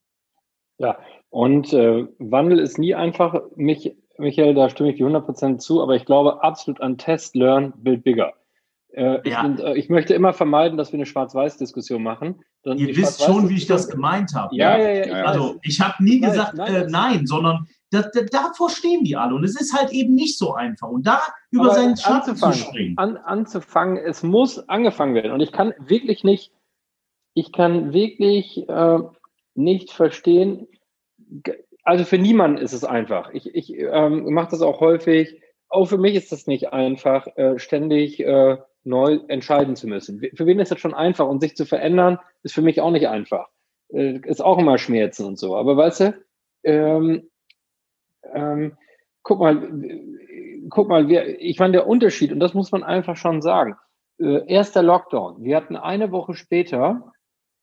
[0.78, 0.98] Ja,
[1.30, 3.42] und äh, Wandel ist nie einfach.
[3.56, 7.74] Mich, Michael, da stimme ich dir 100% zu, aber ich glaube absolut an Test, Learn,
[7.76, 8.34] Build Bigger.
[8.92, 9.48] Äh, ja.
[9.48, 12.44] ich, äh, ich, möchte immer vermeiden, dass wir eine Schwarz-Weiß-Diskussion machen.
[12.66, 14.56] Ihr wisst schon, wie ich das gemeint habe.
[14.56, 15.08] Ja, ja, ja.
[15.08, 19.04] ja also ich habe nie nein, gesagt nein, äh, nein sondern da, da, davor stehen
[19.04, 19.36] die alle.
[19.36, 20.90] Und es ist halt eben nicht so einfach.
[20.90, 21.22] Und da
[21.52, 22.98] über seinen Schatten zu springen.
[22.98, 25.32] An, anzufangen, es muss angefangen werden.
[25.32, 26.52] Und ich kann wirklich nicht,
[27.34, 29.00] ich kann wirklich äh,
[29.56, 30.68] nicht verstehen,
[31.84, 33.32] also für niemanden ist es einfach.
[33.34, 35.42] Ich, ich ähm, mache das auch häufig.
[35.70, 40.22] Auch für mich ist das nicht einfach, äh, ständig äh, neu entscheiden zu müssen.
[40.36, 41.28] Für wen ist das schon einfach?
[41.28, 43.48] Und sich zu verändern, ist für mich auch nicht einfach.
[43.90, 45.56] Äh, ist auch immer Schmerzen und so.
[45.56, 46.14] Aber weißt du,
[46.64, 47.30] ähm,
[48.34, 48.78] ähm,
[49.24, 49.70] guck mal,
[50.70, 53.76] guck mal, wir, ich meine, der Unterschied, und das muss man einfach schon sagen,
[54.20, 55.44] äh, erster Lockdown.
[55.44, 57.14] Wir hatten eine Woche später,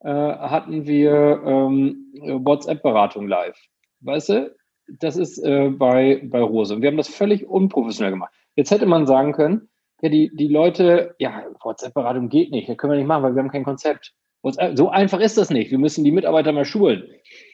[0.00, 2.12] äh, hatten wir ähm,
[2.44, 3.58] WhatsApp-Beratung live.
[4.00, 4.54] Weißt du,
[4.88, 6.74] das ist äh, bei, bei Rose.
[6.74, 8.32] Und wir haben das völlig unprofessionell gemacht.
[8.54, 9.68] Jetzt hätte man sagen können,
[10.02, 13.42] ja, die, die Leute, ja, WhatsApp-Beratung geht nicht, das können wir nicht machen, weil wir
[13.42, 14.12] haben kein Konzept.
[14.74, 15.72] So einfach ist das nicht.
[15.72, 17.10] Wir müssen die Mitarbeiter mal schulen.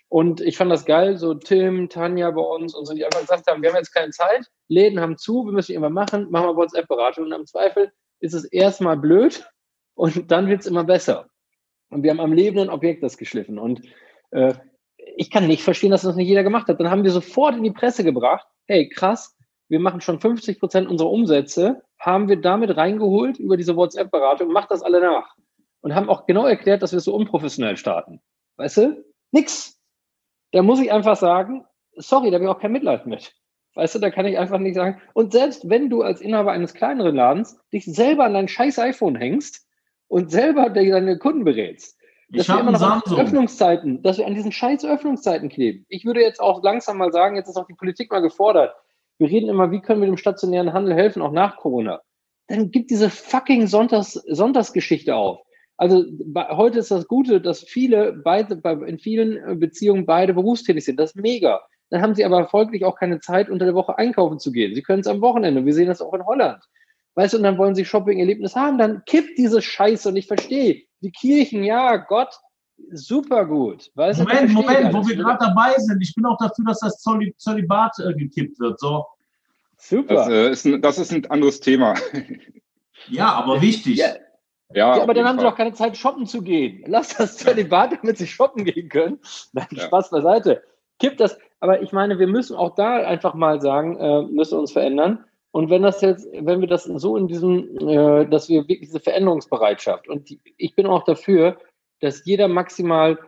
[0.08, 3.46] Und ich fand das geil, so Tim, Tanja bei uns und so, die einfach gesagt
[3.46, 6.56] haben, wir haben jetzt keine Zeit, Läden haben zu, wir müssen irgendwann machen, machen wir
[6.56, 7.24] WhatsApp-Beratung.
[7.24, 9.48] Und im Zweifel ist es erstmal blöd
[9.94, 11.28] und dann wird es immer besser.
[11.88, 13.58] Und wir haben am lebenden Objekt das geschliffen.
[13.58, 13.80] Und
[14.32, 14.52] äh,
[15.16, 16.78] ich kann nicht verstehen, dass das nicht jeder gemacht hat.
[16.78, 19.34] Dann haben wir sofort in die Presse gebracht, hey, krass,
[19.68, 24.72] wir machen schon 50 Prozent unserer Umsätze, haben wir damit reingeholt über diese WhatsApp-Beratung, macht
[24.72, 25.36] das alle nach.
[25.82, 28.20] Und haben auch genau erklärt, dass wir so unprofessionell starten.
[28.56, 29.04] Weißt du?
[29.30, 29.80] Nix.
[30.50, 33.32] Da muss ich einfach sagen, sorry, da habe ich auch kein Mitleid mit.
[33.74, 35.00] Weißt du, da kann ich einfach nicht sagen.
[35.14, 39.14] Und selbst wenn du als Inhaber eines kleineren Ladens dich selber an dein scheiß iPhone
[39.14, 39.64] hängst
[40.08, 41.96] und selber deine Kunden berätst,
[42.30, 45.86] dass wir immer noch an Öffnungszeiten, dass wir an diesen scheiß Öffnungszeiten kleben.
[45.88, 48.74] Ich würde jetzt auch langsam mal sagen, jetzt ist auch die Politik mal gefordert.
[49.22, 52.00] Wir reden immer, wie können wir dem stationären Handel helfen, auch nach Corona.
[52.48, 55.38] Dann gibt diese fucking Sonntags, Sonntagsgeschichte auf.
[55.76, 56.04] Also
[56.34, 60.98] heute ist das Gute, dass viele beide in vielen Beziehungen beide berufstätig sind.
[60.98, 61.60] Das ist mega.
[61.90, 64.74] Dann haben sie aber folglich auch keine Zeit, unter der Woche einkaufen zu gehen.
[64.74, 65.64] Sie können es am Wochenende.
[65.64, 66.60] Wir sehen das auch in Holland.
[67.14, 68.76] Weißt du, und dann wollen sie Shopping-Erlebnis haben.
[68.76, 70.82] Dann kippt diese Scheiße und ich verstehe.
[71.00, 72.34] Die Kirchen, ja, Gott,
[72.90, 73.90] super gut.
[73.94, 76.00] Weißt Moment, Moment, wo wir gerade dabei sind.
[76.00, 78.80] Ich bin auch dafür, dass das Zölibat äh, gekippt wird.
[78.80, 79.06] So.
[79.76, 80.14] Super.
[80.14, 81.94] Das, äh, ist ein, das ist ein anderes Thema.
[83.08, 83.98] Ja, aber wichtig.
[83.98, 84.14] Ja.
[84.74, 85.46] Ja, ja aber dann haben Fall.
[85.46, 86.84] sie doch keine Zeit, shoppen zu gehen.
[86.86, 89.18] Lass das Zölibat, damit sie shoppen gehen können.
[89.52, 89.84] Nein, ja.
[89.84, 90.62] Spaß beiseite.
[90.98, 91.36] Kippt das.
[91.60, 95.24] Aber ich meine, wir müssen auch da einfach mal sagen, äh, müssen uns verändern.
[95.50, 99.00] Und wenn das jetzt, wenn wir das so in diesem, äh, dass wir wirklich diese
[99.00, 101.58] Veränderungsbereitschaft und die, ich bin auch dafür,
[102.02, 103.18] dass jeder maximal,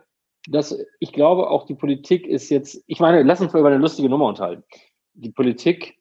[0.47, 3.77] dass ich glaube auch die Politik ist jetzt, ich meine, lass uns mal über eine
[3.77, 4.63] lustige Nummer unterhalten.
[5.13, 5.97] Die Politik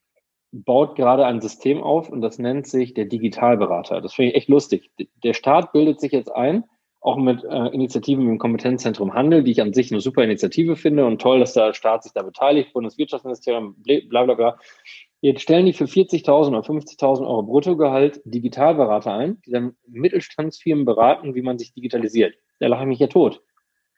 [0.52, 4.00] baut gerade ein System auf und das nennt sich der Digitalberater.
[4.00, 4.90] Das finde ich echt lustig.
[5.22, 6.64] Der Staat bildet sich jetzt ein,
[7.00, 11.06] auch mit äh, Initiativen dem Kompetenzzentrum Handel, die ich an sich eine super Initiative finde
[11.06, 14.58] und toll, dass der Staat sich da beteiligt, Bundeswirtschaftsministerium, bla bla bla.
[15.20, 21.34] Jetzt stellen die für 40.000 oder 50.000 Euro Bruttogehalt Digitalberater ein, die dann Mittelstandsfirmen beraten,
[21.34, 22.34] wie man sich digitalisiert.
[22.60, 23.42] Da lache ich mich ja tot.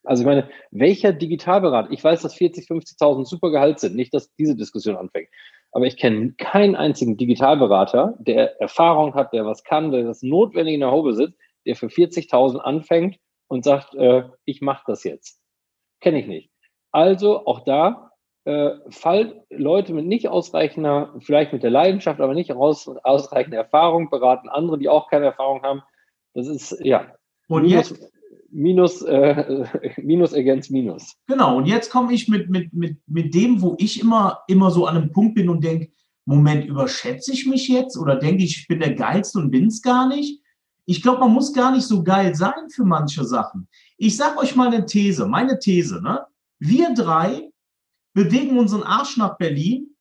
[0.05, 4.33] Also ich meine, welcher Digitalberater, ich weiß, dass 40, 50.000 super Gehalt sind, nicht, dass
[4.37, 5.29] diese Diskussion anfängt.
[5.73, 10.75] Aber ich kenne keinen einzigen Digitalberater, der Erfahrung hat, der was kann, der das notwendig
[10.75, 15.43] in der Haube sitzt, der für 40.000 anfängt und sagt, äh, ich mache das jetzt.
[16.01, 16.51] Kenne ich nicht.
[16.93, 18.13] Also auch da,
[18.45, 24.09] äh, Fall Leute mit nicht ausreichender, vielleicht mit der Leidenschaft, aber nicht aus, ausreichender Erfahrung
[24.09, 25.83] beraten andere, die auch keine Erfahrung haben.
[26.33, 27.13] Das ist, ja.
[27.49, 28.13] Und jetzt?
[28.57, 29.67] Minus, äh,
[30.03, 31.15] Minus against Minus.
[31.27, 34.87] Genau, und jetzt komme ich mit, mit, mit, mit dem, wo ich immer, immer so
[34.87, 35.91] an einem Punkt bin und denke,
[36.25, 39.83] Moment, überschätze ich mich jetzt oder denke ich, ich bin der Geilste und bin es
[39.83, 40.41] gar nicht?
[40.87, 43.69] Ich glaube, man muss gar nicht so geil sein für manche Sachen.
[43.99, 46.25] Ich sage euch mal eine These, meine These, ne?
[46.59, 47.51] Wir drei
[48.15, 49.95] bewegen unseren Arsch nach Berlin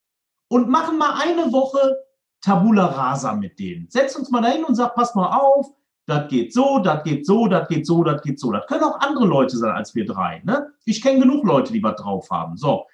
[0.47, 1.95] und machen mal eine Woche
[2.41, 3.89] Tabula Rasa mit denen.
[3.89, 5.73] Setz uns mal dahin und sag, pass mal auf,
[6.05, 8.51] das geht so, das geht so, das geht so, das geht so.
[8.51, 10.41] Das können auch andere Leute sein als wir drei.
[10.45, 10.67] Ne?
[10.85, 12.57] Ich kenne genug Leute, die was drauf haben.
[12.57, 12.85] So.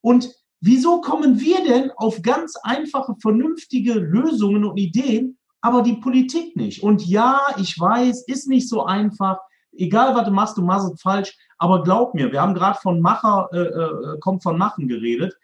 [0.00, 6.56] Und wieso kommen wir denn auf ganz einfache, vernünftige Lösungen und Ideen, aber die Politik
[6.56, 6.82] nicht.
[6.82, 9.38] Und ja, ich weiß, ist nicht so einfach.
[9.72, 11.36] Egal, was du machst, du machst es falsch.
[11.58, 15.34] Aber glaub mir, wir haben gerade von Macher, äh, äh, kommt von Machen geredet.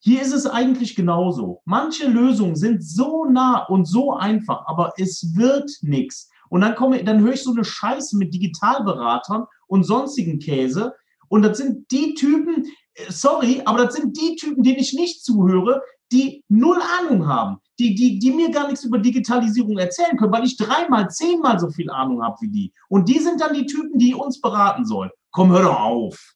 [0.00, 1.62] Hier ist es eigentlich genauso.
[1.64, 6.31] Manche Lösungen sind so nah und so einfach, aber es wird nichts.
[6.52, 10.92] Und dann komme, dann höre ich so eine Scheiße mit Digitalberatern und sonstigen Käse.
[11.28, 15.24] Und das sind die Typen, äh, sorry, aber das sind die Typen, denen ich nicht
[15.24, 15.80] zuhöre,
[16.12, 20.44] die null Ahnung haben, die, die, die mir gar nichts über Digitalisierung erzählen können, weil
[20.44, 22.72] ich dreimal, zehnmal so viel Ahnung habe wie die.
[22.90, 25.10] Und die sind dann die Typen, die uns beraten sollen.
[25.30, 26.34] Komm, hör doch auf.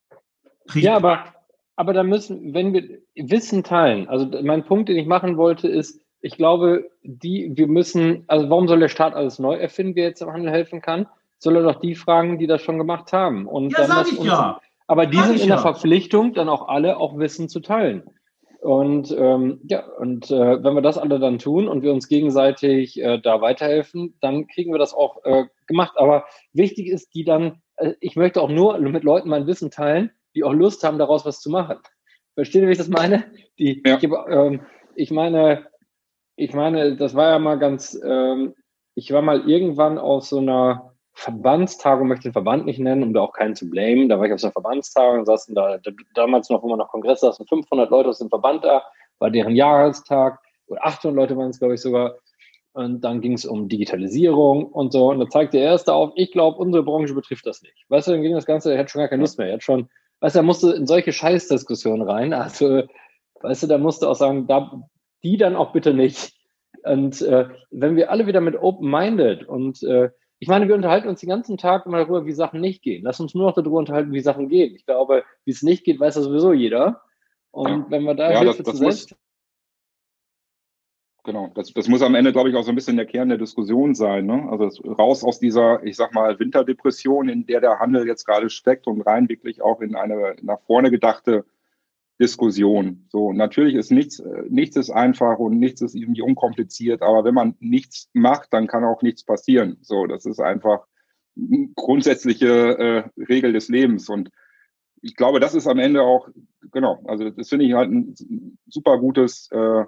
[0.66, 1.26] Krieg ja, aber,
[1.76, 6.00] aber da müssen, wenn wir Wissen teilen, also mein Punkt, den ich machen wollte, ist,
[6.20, 10.22] ich glaube, die, wir müssen, also warum soll der Staat alles neu erfinden, wer jetzt
[10.22, 11.06] im Handel helfen kann?
[11.38, 13.46] Soll er doch die fragen, die das schon gemacht haben.
[13.46, 14.60] Und ja, dann sag ich uns, ja.
[14.86, 15.56] Aber die sag sind in ja.
[15.56, 18.04] der Verpflichtung, dann auch alle auch Wissen zu teilen.
[18.60, 23.00] Und ähm, ja, und äh, wenn wir das alle dann tun und wir uns gegenseitig
[23.00, 25.92] äh, da weiterhelfen, dann kriegen wir das auch äh, gemacht.
[25.96, 30.10] Aber wichtig ist, die dann, äh, ich möchte auch nur mit Leuten mein Wissen teilen,
[30.34, 31.78] die auch Lust haben, daraus was zu machen.
[32.34, 33.24] Versteht ihr, wie ich das meine?
[33.58, 33.98] Die, ja.
[33.98, 34.62] ich, ähm,
[34.96, 35.66] ich meine,
[36.36, 38.54] ich meine, das war ja mal ganz, ähm,
[38.94, 43.22] ich war mal irgendwann auf so einer Verbandstagung, möchte den Verband nicht nennen, um da
[43.22, 44.08] auch keinen zu blamen.
[44.08, 46.90] Da war ich auf so einer Verbandstagung, saßen da, da damals noch, wo man noch
[46.90, 48.82] Kongress saßen, 500 Leute aus dem Verband da,
[49.18, 52.16] war deren Jahrestag, oder 800 Leute waren es, glaube ich, sogar.
[52.74, 55.08] Und dann ging es um Digitalisierung und so.
[55.10, 57.86] Und da zeigte er erst auf, ich glaube, unsere Branche betrifft das nicht.
[57.88, 59.48] Weißt du, dann ging das Ganze, er hat schon gar keine Lust mehr.
[59.48, 59.88] Er hat schon,
[60.20, 62.34] weißt du, er musste in solche Scheißdiskussionen rein.
[62.34, 62.82] Also,
[63.40, 64.82] weißt du, da musste auch sagen, da
[65.26, 66.34] die dann auch bitte nicht.
[66.84, 71.20] Und äh, wenn wir alle wieder mit open-minded und äh, ich meine, wir unterhalten uns
[71.20, 73.02] den ganzen Tag immer darüber, wie Sachen nicht gehen.
[73.02, 74.74] Lass uns nur noch darüber unterhalten, wie Sachen gehen.
[74.74, 77.00] Ich glaube, wie es nicht geht, weiß das sowieso jeder.
[77.50, 77.86] Und ja.
[77.88, 79.06] wenn wir da ja, Hilfe das, das muss,
[81.24, 83.38] Genau, das, das muss am Ende, glaube ich, auch so ein bisschen der Kern der
[83.38, 84.26] Diskussion sein.
[84.26, 84.46] Ne?
[84.48, 88.86] Also raus aus dieser, ich sag mal, Winterdepression, in der der Handel jetzt gerade steckt
[88.86, 91.44] und rein wirklich auch in eine nach vorne gedachte
[92.20, 93.06] Diskussion.
[93.10, 97.56] So, natürlich ist nichts, nichts ist einfach und nichts ist irgendwie unkompliziert, aber wenn man
[97.60, 99.78] nichts macht, dann kann auch nichts passieren.
[99.82, 100.86] So, das ist einfach
[101.74, 102.78] grundsätzliche
[103.16, 104.30] äh, Regel des Lebens und
[105.02, 106.28] ich glaube, das ist am Ende auch,
[106.72, 109.84] genau, also das finde ich halt ein super gutes äh,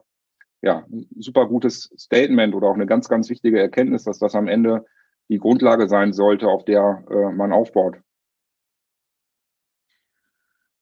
[0.61, 0.85] ja,
[1.19, 4.85] super gutes Statement oder auch eine ganz, ganz wichtige Erkenntnis, dass das am Ende
[5.29, 7.99] die Grundlage sein sollte, auf der äh, man aufbaut.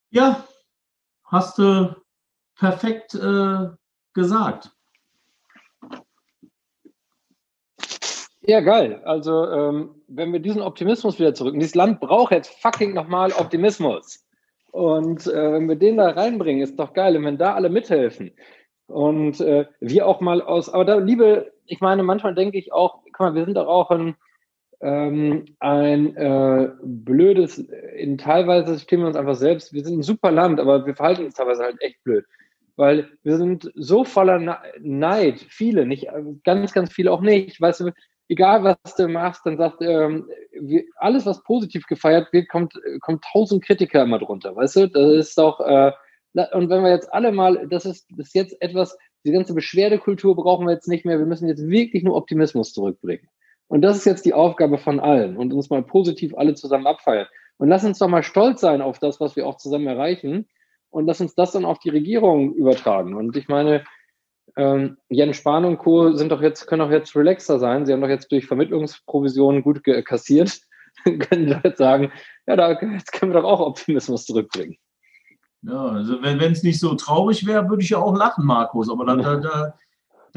[0.09, 0.47] Ja,
[1.27, 1.95] hast du
[2.55, 3.69] perfekt äh,
[4.13, 4.71] gesagt.
[8.41, 9.01] Ja, geil.
[9.03, 14.25] Also, ähm, wenn wir diesen Optimismus wieder zurück, dieses Land braucht jetzt fucking nochmal Optimismus.
[14.71, 17.17] Und äh, wenn wir den da reinbringen, ist doch geil.
[17.17, 18.31] Und wenn da alle mithelfen,
[18.87, 23.03] und äh, wir auch mal aus, aber da, liebe, ich meine, manchmal denke ich auch,
[23.11, 24.15] guck mal, wir sind doch auch ein,
[24.81, 30.31] ähm, ein äh, blödes, in teilweise stehen wir uns einfach selbst, wir sind ein super
[30.31, 32.25] Land, aber wir verhalten uns teilweise halt echt blöd.
[32.75, 36.07] Weil wir sind so voller Neid, viele, nicht,
[36.43, 37.59] ganz, ganz viele auch nicht.
[37.59, 37.91] Weißt du,
[38.29, 43.25] egal was du machst, dann sagt, ähm, wir, alles, was positiv gefeiert wird, kommt, kommt
[43.31, 44.89] tausend Kritiker immer drunter, weißt du?
[44.89, 45.91] Das ist doch, äh,
[46.53, 50.35] und wenn wir jetzt alle mal, das ist, das ist jetzt etwas, die ganze Beschwerdekultur
[50.35, 51.17] brauchen wir jetzt nicht mehr.
[51.17, 53.27] Wir müssen jetzt wirklich nur Optimismus zurückbringen.
[53.67, 57.27] Und das ist jetzt die Aufgabe von allen und uns mal positiv alle zusammen abfeiern.
[57.57, 60.47] Und lass uns doch mal stolz sein auf das, was wir auch zusammen erreichen.
[60.89, 63.15] Und lass uns das dann auf die Regierung übertragen.
[63.15, 63.83] Und ich meine,
[64.55, 66.13] ähm, Jens Spahn und Co.
[66.13, 67.85] sind doch jetzt, können doch jetzt relaxer sein.
[67.85, 70.59] Sie haben doch jetzt durch Vermittlungsprovisionen gut kassiert.
[71.03, 72.11] können doch jetzt sagen,
[72.47, 74.77] ja, da, jetzt können wir doch auch Optimismus zurückbringen.
[75.63, 78.89] Ja, also wenn es nicht so traurig wäre, würde ich ja auch lachen, Markus.
[78.89, 79.73] Aber da, da, da,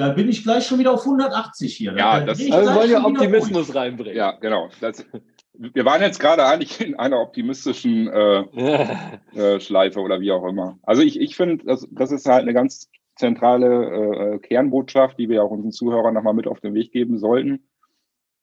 [0.01, 1.95] da, bin ich gleich schon wieder auf 180 hier.
[1.97, 4.17] Ja, das, also wir wollen ja Optimismus reinbringen.
[4.17, 4.69] Ja, genau.
[4.81, 5.05] Das,
[5.53, 8.41] wir waren jetzt gerade eigentlich in einer optimistischen äh,
[9.35, 10.79] äh, Schleife oder wie auch immer.
[10.83, 15.45] Also ich, ich finde, das, das ist halt eine ganz zentrale äh, Kernbotschaft, die wir
[15.45, 17.69] auch unseren Zuhörern nochmal mit auf den Weg geben sollten.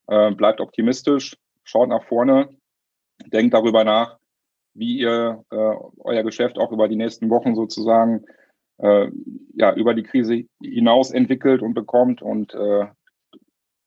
[0.08, 2.50] Äh, bleibt optimistisch, schaut nach vorne,
[3.26, 4.20] denkt darüber nach,
[4.76, 8.26] wie ihr äh, euer Geschäft auch über die nächsten Wochen sozusagen
[8.80, 9.10] äh,
[9.56, 12.88] ja, über die Krise hinaus entwickelt und bekommt und äh,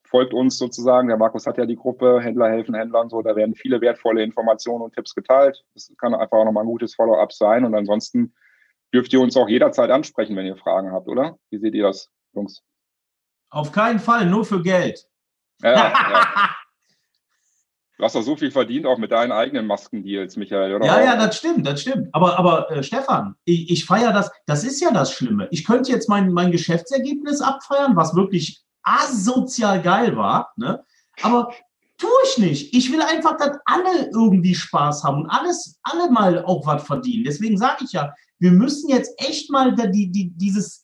[0.05, 1.09] folgt uns sozusagen.
[1.09, 4.83] Der Markus hat ja die Gruppe Händler helfen Händlern so, da werden viele wertvolle Informationen
[4.83, 5.65] und Tipps geteilt.
[5.75, 8.35] Das kann einfach auch nochmal ein gutes Follow-up sein und ansonsten
[8.93, 11.39] dürft ihr uns auch jederzeit ansprechen, wenn ihr Fragen habt, oder?
[11.51, 12.63] Wie seht ihr das, Jungs?
[13.51, 15.07] Auf keinen Fall, nur für Geld.
[15.63, 15.93] Ja, ja.
[18.01, 20.87] Du hast doch so viel verdient, auch mit deinen eigenen Maskendeals, Michael, oder?
[20.87, 22.09] Ja, ja, das stimmt, das stimmt.
[22.13, 25.49] Aber, aber äh, Stefan, ich, ich feiere das, das ist ja das Schlimme.
[25.51, 30.83] Ich könnte jetzt mein, mein Geschäftsergebnis abfeiern, was wirklich asozial geil war, ne?
[31.21, 31.53] aber
[31.99, 32.75] tue ich nicht.
[32.75, 37.25] Ich will einfach, dass alle irgendwie Spaß haben und alles, alle mal auch was verdienen.
[37.25, 40.83] Deswegen sage ich ja, wir müssen jetzt echt mal die, die, dieses,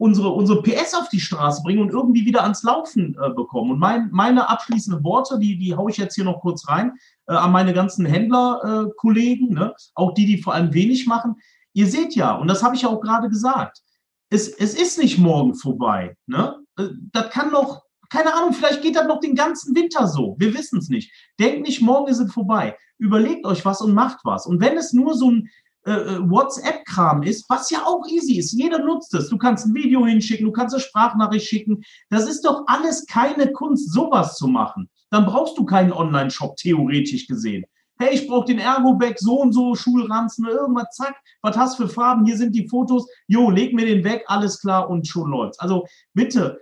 [0.00, 3.72] unsere, unsere PS auf die Straße bringen und irgendwie wieder ans Laufen äh, bekommen.
[3.72, 6.94] Und mein, meine abschließenden Worte, die, die haue ich jetzt hier noch kurz rein,
[7.28, 9.74] äh, an meine ganzen Händlerkollegen, äh, ne?
[9.94, 11.36] auch die, die vor allem wenig machen.
[11.74, 13.82] Ihr seht ja, und das habe ich ja auch gerade gesagt,
[14.30, 16.16] es, es ist nicht morgen vorbei.
[16.26, 16.56] Ne?
[16.78, 20.34] Äh, das kann noch, keine Ahnung, vielleicht geht das noch den ganzen Winter so.
[20.38, 21.12] Wir wissen es nicht.
[21.38, 22.74] Denkt nicht, morgen ist es vorbei.
[22.96, 24.46] Überlegt euch was und macht was.
[24.46, 25.50] Und wenn es nur so ein,
[25.86, 28.52] äh, äh, WhatsApp-Kram ist, was ja auch easy ist.
[28.52, 29.30] Jeder nutzt es.
[29.30, 31.82] Du kannst ein Video hinschicken, du kannst eine Sprachnachricht schicken.
[32.10, 34.90] Das ist doch alles keine Kunst, sowas zu machen.
[35.10, 37.64] Dann brauchst du keinen Online-Shop, theoretisch gesehen.
[37.98, 41.16] Hey, ich brauche den Ergo-Bag, so und so, Schulranzen, irgendwas, zack.
[41.42, 42.26] Was hast du für Farben?
[42.26, 43.06] Hier sind die Fotos.
[43.26, 45.58] Jo, leg mir den weg, alles klar und schon läuft's.
[45.58, 46.60] Also bitte,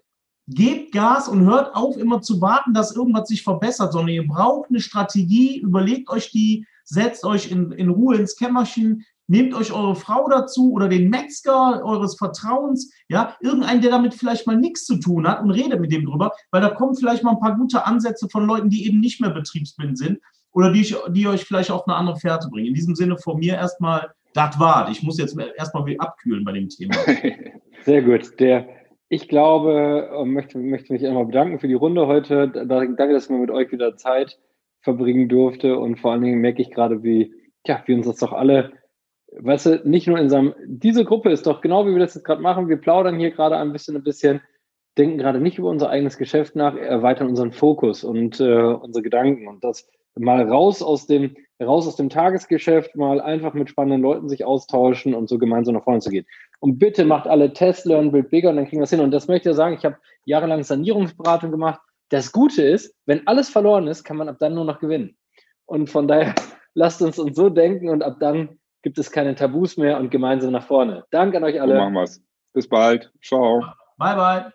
[0.49, 4.71] gebt Gas und hört auf, immer zu warten, dass irgendwas sich verbessert, sondern ihr braucht
[4.71, 9.95] eine Strategie, überlegt euch die, setzt euch in, in Ruhe ins Kämmerchen, nehmt euch eure
[9.95, 14.97] Frau dazu oder den Metzger eures Vertrauens, ja, irgendeinen, der damit vielleicht mal nichts zu
[14.97, 17.87] tun hat und redet mit dem drüber, weil da kommen vielleicht mal ein paar gute
[17.87, 20.19] Ansätze von Leuten, die eben nicht mehr betriebsblind sind
[20.53, 22.69] oder die, die euch vielleicht auf eine andere Fährte bringen.
[22.69, 24.91] In diesem Sinne von mir erstmal, das war.
[24.91, 26.95] Ich muss jetzt erstmal abkühlen bei dem Thema.
[27.85, 28.41] Sehr gut.
[28.41, 28.67] Der,
[29.11, 32.49] ich glaube, möchte, möchte mich einmal bedanken für die Runde heute.
[32.49, 34.39] Danke, dass wir mit euch wieder Zeit
[34.89, 35.79] verbringen durfte.
[35.79, 37.35] Und vor allen Dingen merke ich gerade, wie,
[37.65, 38.73] tja, wie uns das doch alle,
[39.39, 42.25] weißt du, nicht nur in seinem, diese Gruppe ist doch genau wie wir das jetzt
[42.25, 42.69] gerade machen.
[42.69, 44.41] Wir plaudern hier gerade ein bisschen, ein bisschen,
[44.97, 49.47] denken gerade nicht über unser eigenes Geschäft nach, erweitern unseren Fokus und äh, unsere Gedanken.
[49.47, 49.87] Und das,
[50.17, 55.15] mal raus aus dem, raus aus dem Tagesgeschäft, mal einfach mit spannenden Leuten sich austauschen
[55.15, 56.27] und so gemeinsam nach vorne zu gehen.
[56.61, 59.01] Und bitte macht alle Tests, Learn, Build Bigger und dann kriegen wir es hin.
[59.01, 61.81] Und das möchte ich ja sagen, ich habe jahrelang Sanierungsberatung gemacht.
[62.11, 65.17] Das Gute ist, wenn alles verloren ist, kann man ab dann nur noch gewinnen.
[65.67, 66.35] Und von daher
[66.75, 70.53] lasst uns uns so denken und ab dann gibt es keine Tabus mehr und gemeinsam
[70.53, 71.05] nach vorne.
[71.11, 71.75] Danke an euch alle.
[71.75, 72.23] So machen wir's.
[72.55, 73.13] Bis bald.
[73.23, 73.63] Ciao.
[73.99, 74.51] Bye, bye.